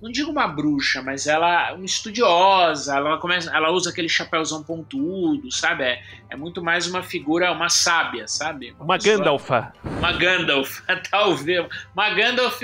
[0.00, 4.62] não digo uma bruxa, mas ela é uma estudiosa, ela começa, ela usa aquele chapéuzão
[4.62, 5.84] pontudo, sabe?
[5.84, 8.72] É, é muito mais uma figura, uma sábia, sabe?
[8.72, 9.72] Uma, uma Gandalfa.
[9.84, 10.80] Uma Gandalf,
[11.10, 11.66] talvez.
[11.94, 12.62] Uma Gandalf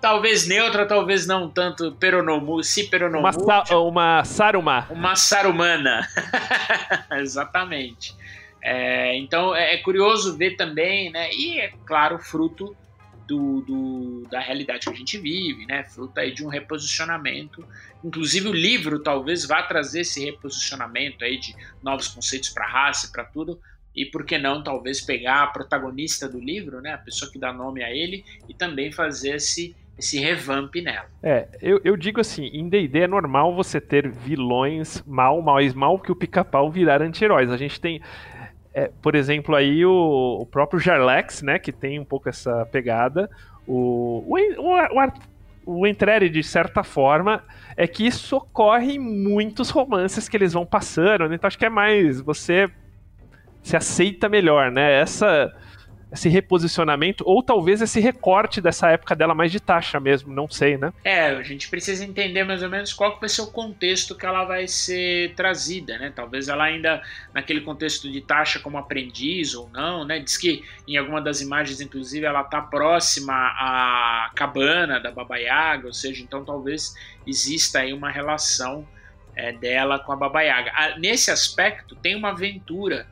[0.00, 3.20] talvez neutra, talvez não tanto peronomu, se peronomu.
[3.20, 4.86] Uma, sa uma Saruma.
[4.90, 6.08] Uma Sarumana.
[7.12, 8.14] Exatamente.
[8.60, 11.32] É, então é, é curioso ver também, né?
[11.32, 12.76] E é claro, fruto
[13.26, 15.84] do, do, da realidade que a gente vive, né?
[15.84, 17.64] Fruto aí de um reposicionamento.
[18.04, 23.24] Inclusive o livro talvez vá trazer esse reposicionamento aí de novos conceitos para raça, para
[23.24, 23.60] tudo.
[23.94, 26.94] E por que não talvez pegar a protagonista do livro, né?
[26.94, 31.06] A pessoa que dá nome a ele e também fazer esse esse revamp nela.
[31.22, 35.98] É, eu, eu digo assim, em D&D é normal você ter vilões mal, mais mal
[35.98, 37.50] que o pica-pau virar anti-heróis.
[37.50, 38.00] A gente tem
[38.74, 43.28] é, por exemplo, aí o, o, próprio Jarlax, né, que tem um pouco essa pegada,
[43.66, 45.12] o, o, o,
[45.64, 47.44] o Entrere, de certa forma,
[47.76, 51.34] é que isso ocorre em muitos romances que eles vão passando, né?
[51.34, 52.68] então acho que é mais você
[53.62, 55.00] se aceita melhor, né?
[55.00, 55.54] Essa
[56.12, 60.76] esse reposicionamento, ou talvez esse recorte dessa época dela mais de taxa mesmo, não sei,
[60.76, 60.92] né?
[61.02, 64.26] É, a gente precisa entender mais ou menos qual que vai ser o contexto que
[64.26, 66.12] ela vai ser trazida, né?
[66.14, 67.02] Talvez ela ainda
[67.32, 70.18] naquele contexto de taxa como aprendiz ou não, né?
[70.18, 75.86] Diz que em alguma das imagens, inclusive, ela tá próxima à cabana da Baba Yaga,
[75.86, 76.94] ou seja, então talvez
[77.26, 78.86] exista aí uma relação
[79.34, 80.98] é, dela com a Baba Yaga.
[80.98, 83.06] Nesse aspecto, tem uma aventura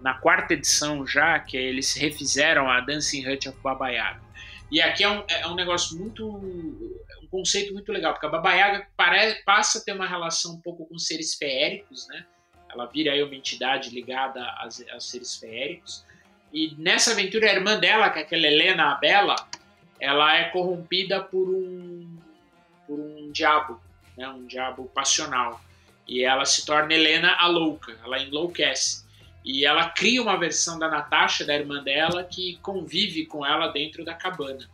[0.00, 4.20] na quarta edição já, que eles refizeram a Dancing Hut of Baba Yaga.
[4.70, 6.26] E aqui é um, é um negócio muito.
[6.26, 10.60] um conceito muito legal, porque a Baba Yaga pare, passa a ter uma relação um
[10.60, 12.24] pouco com seres feéricos, né?
[12.70, 16.04] Ela vira aí uma entidade ligada aos, aos seres feéricos.
[16.52, 19.36] E nessa aventura, a irmã dela, que é aquela Helena a Bela,
[20.00, 22.18] ela é corrompida por um,
[22.86, 23.80] por um diabo,
[24.16, 24.28] né?
[24.28, 25.60] um diabo passional.
[26.06, 29.05] E ela se torna Helena a louca, ela enlouquece.
[29.46, 34.04] E ela cria uma versão da Natasha, da irmã dela, que convive com ela dentro
[34.04, 34.68] da cabana.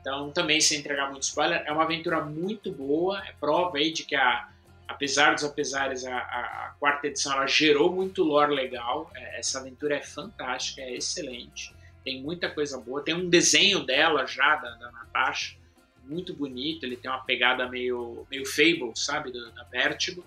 [0.00, 4.04] Então, também sem entregar muito spoiler, é uma aventura muito boa, é prova aí de
[4.04, 4.48] que, a,
[4.88, 9.10] apesar dos apesares, a, a, a quarta edição ela gerou muito lore legal.
[9.14, 13.02] É, essa aventura é fantástica, é excelente, tem muita coisa boa.
[13.02, 15.56] Tem um desenho dela já, da, da Natasha,
[16.04, 20.24] muito bonito, ele tem uma pegada meio, meio Fable, sabe, do, da Vertigo.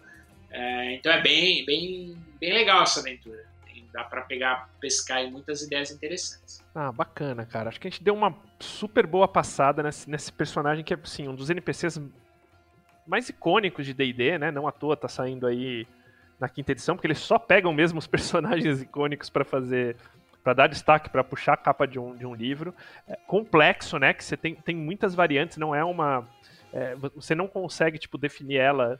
[0.51, 3.48] É, então é bem, bem, bem legal essa aventura.
[3.91, 6.63] Dá para pegar, pescar em muitas ideias interessantes.
[6.75, 7.69] Ah, bacana, cara.
[7.69, 11.27] Acho que a gente deu uma super boa passada nesse, nesse personagem que é, assim,
[11.27, 11.99] um dos NPCs
[13.07, 14.51] mais icônicos de D&D, né?
[14.51, 15.87] Não à toa tá saindo aí
[16.39, 19.97] na quinta edição, porque eles só pegam mesmo os personagens icônicos para fazer
[20.43, 22.73] para dar destaque, para puxar a capa de um, de um livro.
[23.07, 24.13] É complexo, né?
[24.13, 26.27] Que você tem, tem muitas variantes, não é uma.
[26.71, 28.99] É, você não consegue tipo, definir ela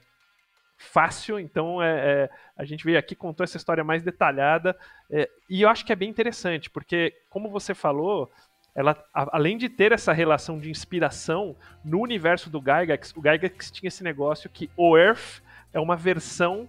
[0.80, 4.76] fácil, então é, é, a gente veio aqui contou essa história mais detalhada
[5.12, 8.32] é, e eu acho que é bem interessante porque como você falou
[8.74, 11.54] ela a, além de ter essa relação de inspiração
[11.84, 15.42] no universo do Gygax, o Gygax tinha esse negócio que o Earth
[15.74, 16.68] é uma versão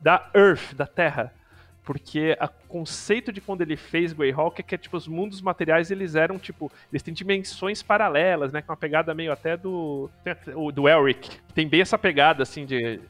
[0.00, 1.32] da Earth, da Terra
[1.84, 6.14] porque o conceito de quando ele fez Greyhawk é que tipo, os mundos materiais eles
[6.14, 6.70] eram tipo.
[6.92, 8.62] Eles têm dimensões paralelas, né?
[8.62, 10.08] Com uma pegada meio até do.
[10.72, 11.38] do Elric.
[11.54, 13.00] Tem bem essa pegada, assim, de.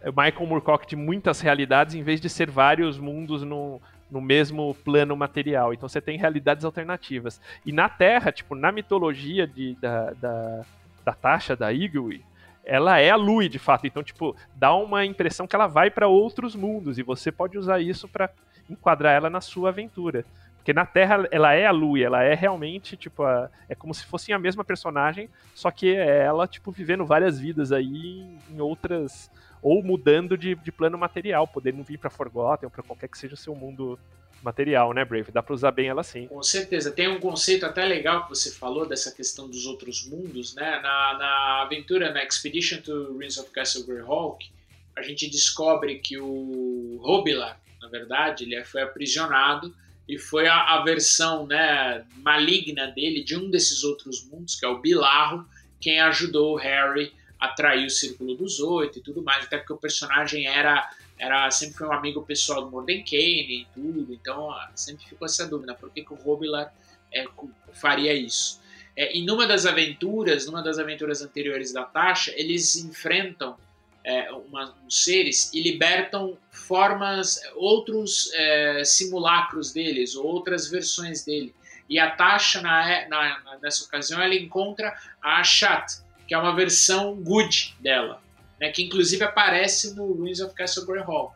[0.00, 3.80] É, Michael Moorcock de muitas realidades em vez de ser vários mundos no,
[4.10, 5.74] no mesmo plano material.
[5.74, 7.40] Então você tem realidades alternativas.
[7.66, 10.64] E na Terra, tipo, na mitologia de, da, da,
[11.04, 12.24] da Tasha, da Igwe,
[12.64, 13.86] ela é a Lui, de fato.
[13.86, 17.80] Então, tipo, dá uma impressão que ela vai para outros mundos e você pode usar
[17.80, 18.30] isso para
[18.68, 20.24] enquadrar ela na sua aventura.
[20.56, 24.06] Porque na Terra ela é a Lui, ela é realmente, tipo, a, é como se
[24.06, 29.30] fosse a mesma personagem, só que é ela, tipo, vivendo várias vidas aí em outras.
[29.60, 33.34] Ou mudando de, de plano material, podendo vir para Forgotten ou pra qualquer que seja
[33.34, 33.98] o seu mundo
[34.42, 35.30] material, né, Brave?
[35.32, 36.26] Dá para usar bem ela sim.
[36.26, 36.90] Com certeza.
[36.90, 40.80] Tem um conceito até legal que você falou dessa questão dos outros mundos, né?
[40.82, 44.50] Na, na aventura, na Expedition to Ruins of Castle Greyhawk,
[44.96, 49.74] a gente descobre que o Robilar, na verdade, ele foi aprisionado
[50.08, 54.68] e foi a, a, versão né, maligna dele de um desses outros mundos, que é
[54.68, 55.46] o Bilarro,
[55.80, 59.72] quem ajudou o Harry a trair o Círculo dos Oito e tudo mais, até porque
[59.72, 60.88] o personagem era
[61.22, 65.72] era sempre foi um amigo pessoal do Mordenkainen e tudo, então sempre ficou essa dúvida,
[65.72, 66.74] por que, que o Robilar
[67.14, 67.24] é,
[67.72, 68.60] faria isso?
[68.96, 73.56] É, e numa das aventuras, numa das aventuras anteriores da Tasha, eles enfrentam
[74.02, 81.54] é, uma, uns seres e libertam formas, outros é, simulacros deles, outras versões dele.
[81.88, 84.92] E a Tasha, na, na, nessa ocasião, ela encontra
[85.22, 88.20] a Chat, que é uma versão good dela
[88.62, 91.34] né, que inclusive aparece no Ruins of Castle Greyhawk.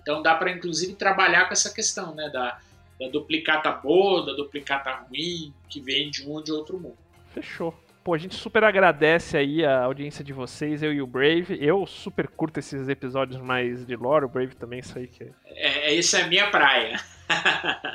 [0.00, 2.58] Então dá para inclusive trabalhar com essa questão né, da,
[2.98, 6.96] da duplicata boa, da duplicata ruim, que vem de um ou de outro mundo.
[7.34, 7.78] Fechou.
[8.02, 11.58] Pô, a gente super agradece aí a audiência de vocês, eu e o Brave.
[11.60, 15.24] Eu super curto esses episódios mais de lore, o Brave também, isso aí que...
[15.44, 16.98] É, é isso é minha praia.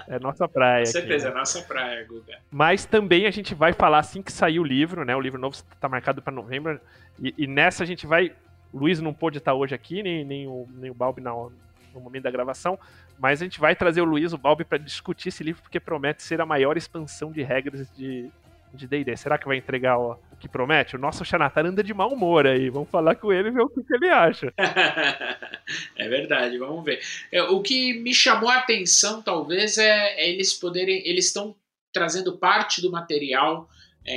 [0.07, 0.85] É nossa praia.
[0.85, 1.37] Com certeza, aqui, né?
[1.37, 2.39] é nossa praia, Guga.
[2.49, 5.15] Mas também a gente vai falar assim que sair o livro, né?
[5.15, 6.81] O livro novo está marcado para novembro.
[7.21, 8.33] E, e, nessa a gente vai
[8.71, 11.51] o Luiz não pôde estar hoje aqui, nem, nem, o, nem o Balbi no,
[11.93, 12.77] no momento da gravação,
[13.17, 16.23] mas a gente vai trazer o Luiz, o Balbi, para discutir esse livro, porque promete
[16.23, 18.31] ser a maior expansão de regras de
[18.73, 19.15] de D&D.
[19.17, 20.95] Será que vai entregar o, que promete?
[20.95, 22.69] O nosso Xanatar anda de mau humor aí.
[22.69, 24.53] Vamos falar com ele e ver o que, que ele acha.
[25.95, 26.99] é verdade, vamos ver.
[27.31, 31.05] É, o que me chamou a atenção, talvez, é, é eles poderem...
[31.07, 31.55] Eles estão
[31.91, 33.67] trazendo parte do material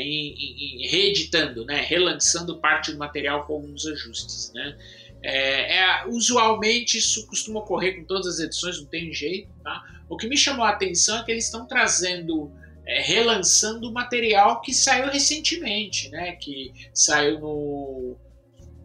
[0.01, 4.53] em, em, em, reeditando, né, relançando parte do material com alguns ajustes.
[4.55, 4.76] Né.
[5.22, 9.49] É, é, usualmente isso costuma ocorrer com todas as edições, não tem jeito.
[9.62, 9.82] Tá?
[10.09, 12.51] O que me chamou a atenção é que eles estão trazendo,
[12.86, 18.16] é, relançando material que saiu recentemente, né, que saiu no,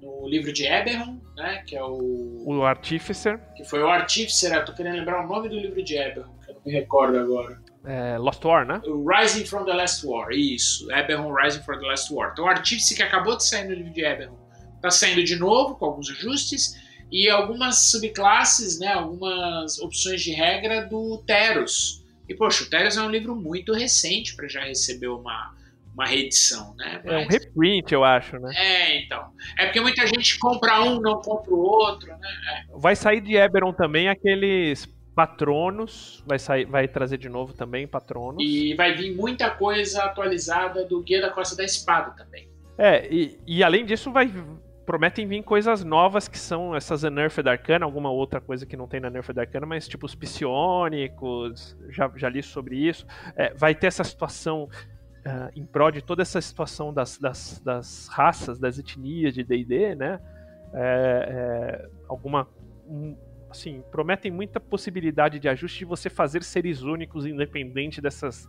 [0.01, 2.43] no livro de Eberron, né, que é o...
[2.45, 3.39] O Artificer.
[3.55, 6.51] Que foi o Artificer, eu tô querendo lembrar o nome do livro de Eberron, que
[6.51, 7.59] eu não me recordo agora.
[7.87, 8.81] É, Lost War, né?
[8.85, 10.91] Rising from the Last War, isso.
[10.91, 12.31] Eberron Rising from the Last War.
[12.33, 14.37] Então o Artífice que acabou de sair no livro de Eberron
[14.75, 16.75] está saindo de novo, com alguns ajustes,
[17.11, 22.03] e algumas subclasses, né, algumas opções de regra do Teros.
[22.27, 25.53] E, poxa, o Teros é um livro muito recente para já receber uma,
[25.93, 27.01] uma reedição, né?
[27.05, 27.13] Mas...
[27.13, 28.51] É um reprint, eu acho, né?
[28.53, 29.31] É, então.
[29.57, 32.29] É porque muita gente compra um, não compra o outro, né?
[32.53, 32.77] É.
[32.77, 34.85] Vai sair de Eberron também aqueles
[35.17, 38.37] Patronos, vai, sair, vai trazer de novo também Patronos.
[38.39, 42.47] E vai vir muita coisa atualizada do Guia da Costa da Espada também.
[42.77, 44.31] É, e, e além disso vai
[44.85, 48.99] prometem vir coisas novas que são essas Nerfed Arcana, alguma outra coisa que não tem
[48.99, 53.03] na Nerfed Arcana, mas tipo os psionicos, já, já li sobre isso.
[53.35, 58.07] É, vai ter essa situação uh, em prol de toda essa situação das, das, das
[58.07, 60.19] raças, das etnias de D&D, né?
[60.73, 62.47] É, é, alguma
[62.87, 63.17] um,
[63.57, 68.47] assim, prometem muita possibilidade de ajuste de você fazer seres únicos independente dessas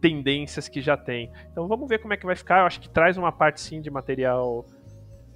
[0.00, 1.30] tendências que já tem.
[1.50, 2.60] Então vamos ver como é que vai ficar.
[2.60, 4.66] Eu acho que traz uma parte sim de material,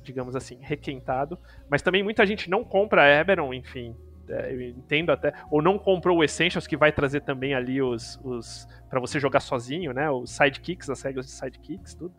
[0.02, 1.38] digamos assim, requentado.
[1.68, 3.94] Mas também muita gente não compra Eberron, enfim.
[4.28, 5.32] É, eu entendo até.
[5.50, 8.18] Ou não comprou o Essentials, que vai trazer também ali os.
[8.22, 10.10] os para você jogar sozinho, né?
[10.10, 12.14] Os sidekicks, as regras de sidekicks, tudo.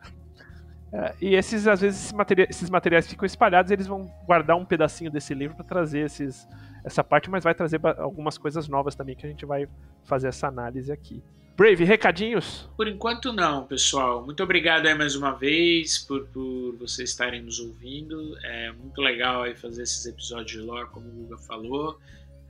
[0.92, 4.64] É, e esses, às vezes, esses materiais, esses materiais ficam espalhados eles vão guardar um
[4.64, 6.46] pedacinho desse livro para trazer esses,
[6.84, 9.66] essa parte, mas vai trazer algumas coisas novas também que a gente vai
[10.04, 11.22] fazer essa análise aqui.
[11.56, 12.68] Brave, recadinhos?
[12.76, 14.24] Por enquanto não, pessoal.
[14.24, 18.36] Muito obrigado aí mais uma vez por, por vocês estarem nos ouvindo.
[18.42, 21.98] É muito legal aí fazer esses episódios de lore, como o Guga falou.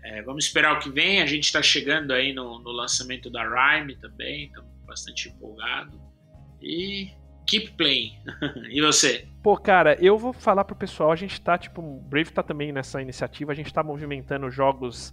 [0.05, 1.20] É, vamos esperar o que vem.
[1.20, 6.01] A gente está chegando aí no, no lançamento da Rhyme também, estamos bastante empolgado.
[6.61, 7.11] E
[7.47, 8.18] keep playing.
[8.70, 9.26] e você?
[9.43, 13.01] Pô, cara, eu vou falar pro pessoal, a gente tá, tipo, Brave tá também nessa
[13.03, 15.12] iniciativa, a gente tá movimentando jogos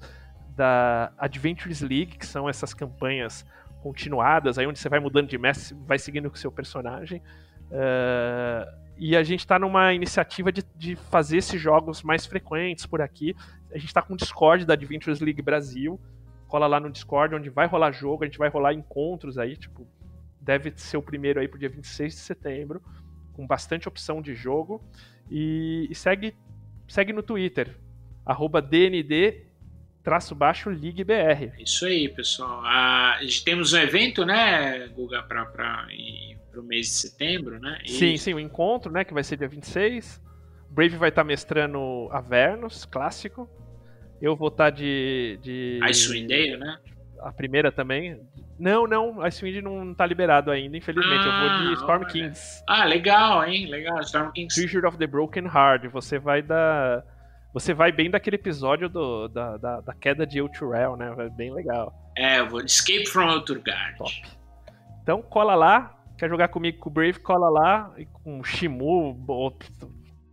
[0.56, 3.46] da Adventures League, que são essas campanhas
[3.82, 7.22] continuadas, aí onde você vai mudando de mestre, vai seguindo com o seu personagem.
[7.72, 13.02] Uh, e a gente está numa iniciativa de, de, fazer esses jogos mais frequentes por
[13.02, 13.34] aqui.
[13.72, 15.98] A gente está com o Discord da Adventures League Brasil.
[16.50, 19.88] Cola lá no Discord, onde vai rolar jogo, a gente vai rolar encontros aí, tipo,
[20.42, 22.82] deve ser o primeiro aí pro dia 26 de setembro,
[23.34, 24.84] com bastante opção de jogo.
[25.30, 26.36] E, e segue,
[26.88, 27.78] segue no Twitter,
[28.26, 29.50] arroba DND
[30.04, 31.54] traço baixo Ligue BR.
[31.60, 32.62] Isso aí, pessoal.
[32.64, 35.88] Ah, temos um evento, né, Guga, para
[36.56, 37.80] o mês de setembro, né?
[37.86, 37.92] E...
[37.92, 40.22] Sim, sim, o um encontro, né, que vai ser dia 26.
[40.72, 43.50] Brave vai estar tá mestrando Avernus, clássico.
[44.22, 45.80] Eu vou estar tá de, de.
[45.84, 46.80] Icewind Dale, né?
[47.22, 48.20] A primeira também.
[48.58, 51.24] Não, não, Icewind não tá liberado ainda, infelizmente.
[51.24, 52.12] Ah, eu vou de ah, Storm olha.
[52.12, 52.64] Kings.
[52.68, 53.68] Ah, legal, hein?
[53.68, 54.56] Legal, Storm Kings.
[54.56, 55.88] Treasure of the Broken Heart.
[55.92, 57.04] Você vai dar.
[57.54, 61.10] Você vai bem daquele episódio do, da, da, da queda de Ulturel, né?
[61.36, 61.94] Bem legal.
[62.18, 63.98] É, eu vou de Escape from Ulturgard.
[63.98, 64.22] Top.
[65.02, 65.96] Então cola lá.
[66.18, 67.20] Quer jogar comigo com o Brave?
[67.20, 67.94] Cola lá.
[67.98, 69.14] E com o Shimu,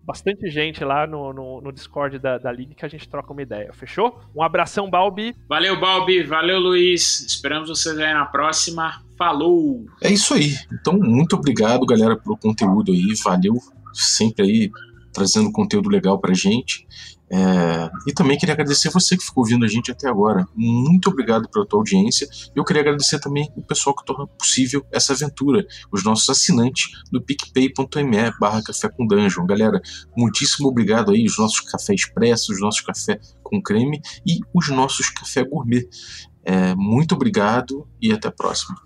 [0.07, 3.43] bastante gente lá no, no, no Discord da, da League que a gente troca uma
[3.43, 4.21] ideia, fechou?
[4.35, 5.35] Um abração, Balbi.
[5.49, 6.23] Valeu, Balbi.
[6.23, 7.27] Valeu, Luiz.
[7.27, 9.03] Esperamos vocês aí na próxima.
[9.19, 9.85] Falou!
[10.03, 10.55] É isso aí.
[10.73, 13.15] Então, muito obrigado, galera, pelo conteúdo aí.
[13.25, 13.55] Valeu
[13.93, 14.71] sempre aí
[15.13, 16.87] trazendo conteúdo legal pra gente.
[17.29, 20.47] É, e também queria agradecer você que ficou ouvindo a gente até agora.
[20.55, 22.29] Muito obrigado pela tua audiência.
[22.55, 27.21] Eu queria agradecer também o pessoal que torna possível essa aventura, os nossos assinantes do
[27.21, 29.47] picpay.me barra café com dungeon.
[29.47, 29.81] Galera,
[30.17, 35.11] muitíssimo obrigado aí, os nossos café expressos, os nossos café com creme e os nossos
[35.11, 35.89] café gourmet.
[36.45, 38.77] É, muito obrigado e até a próxima.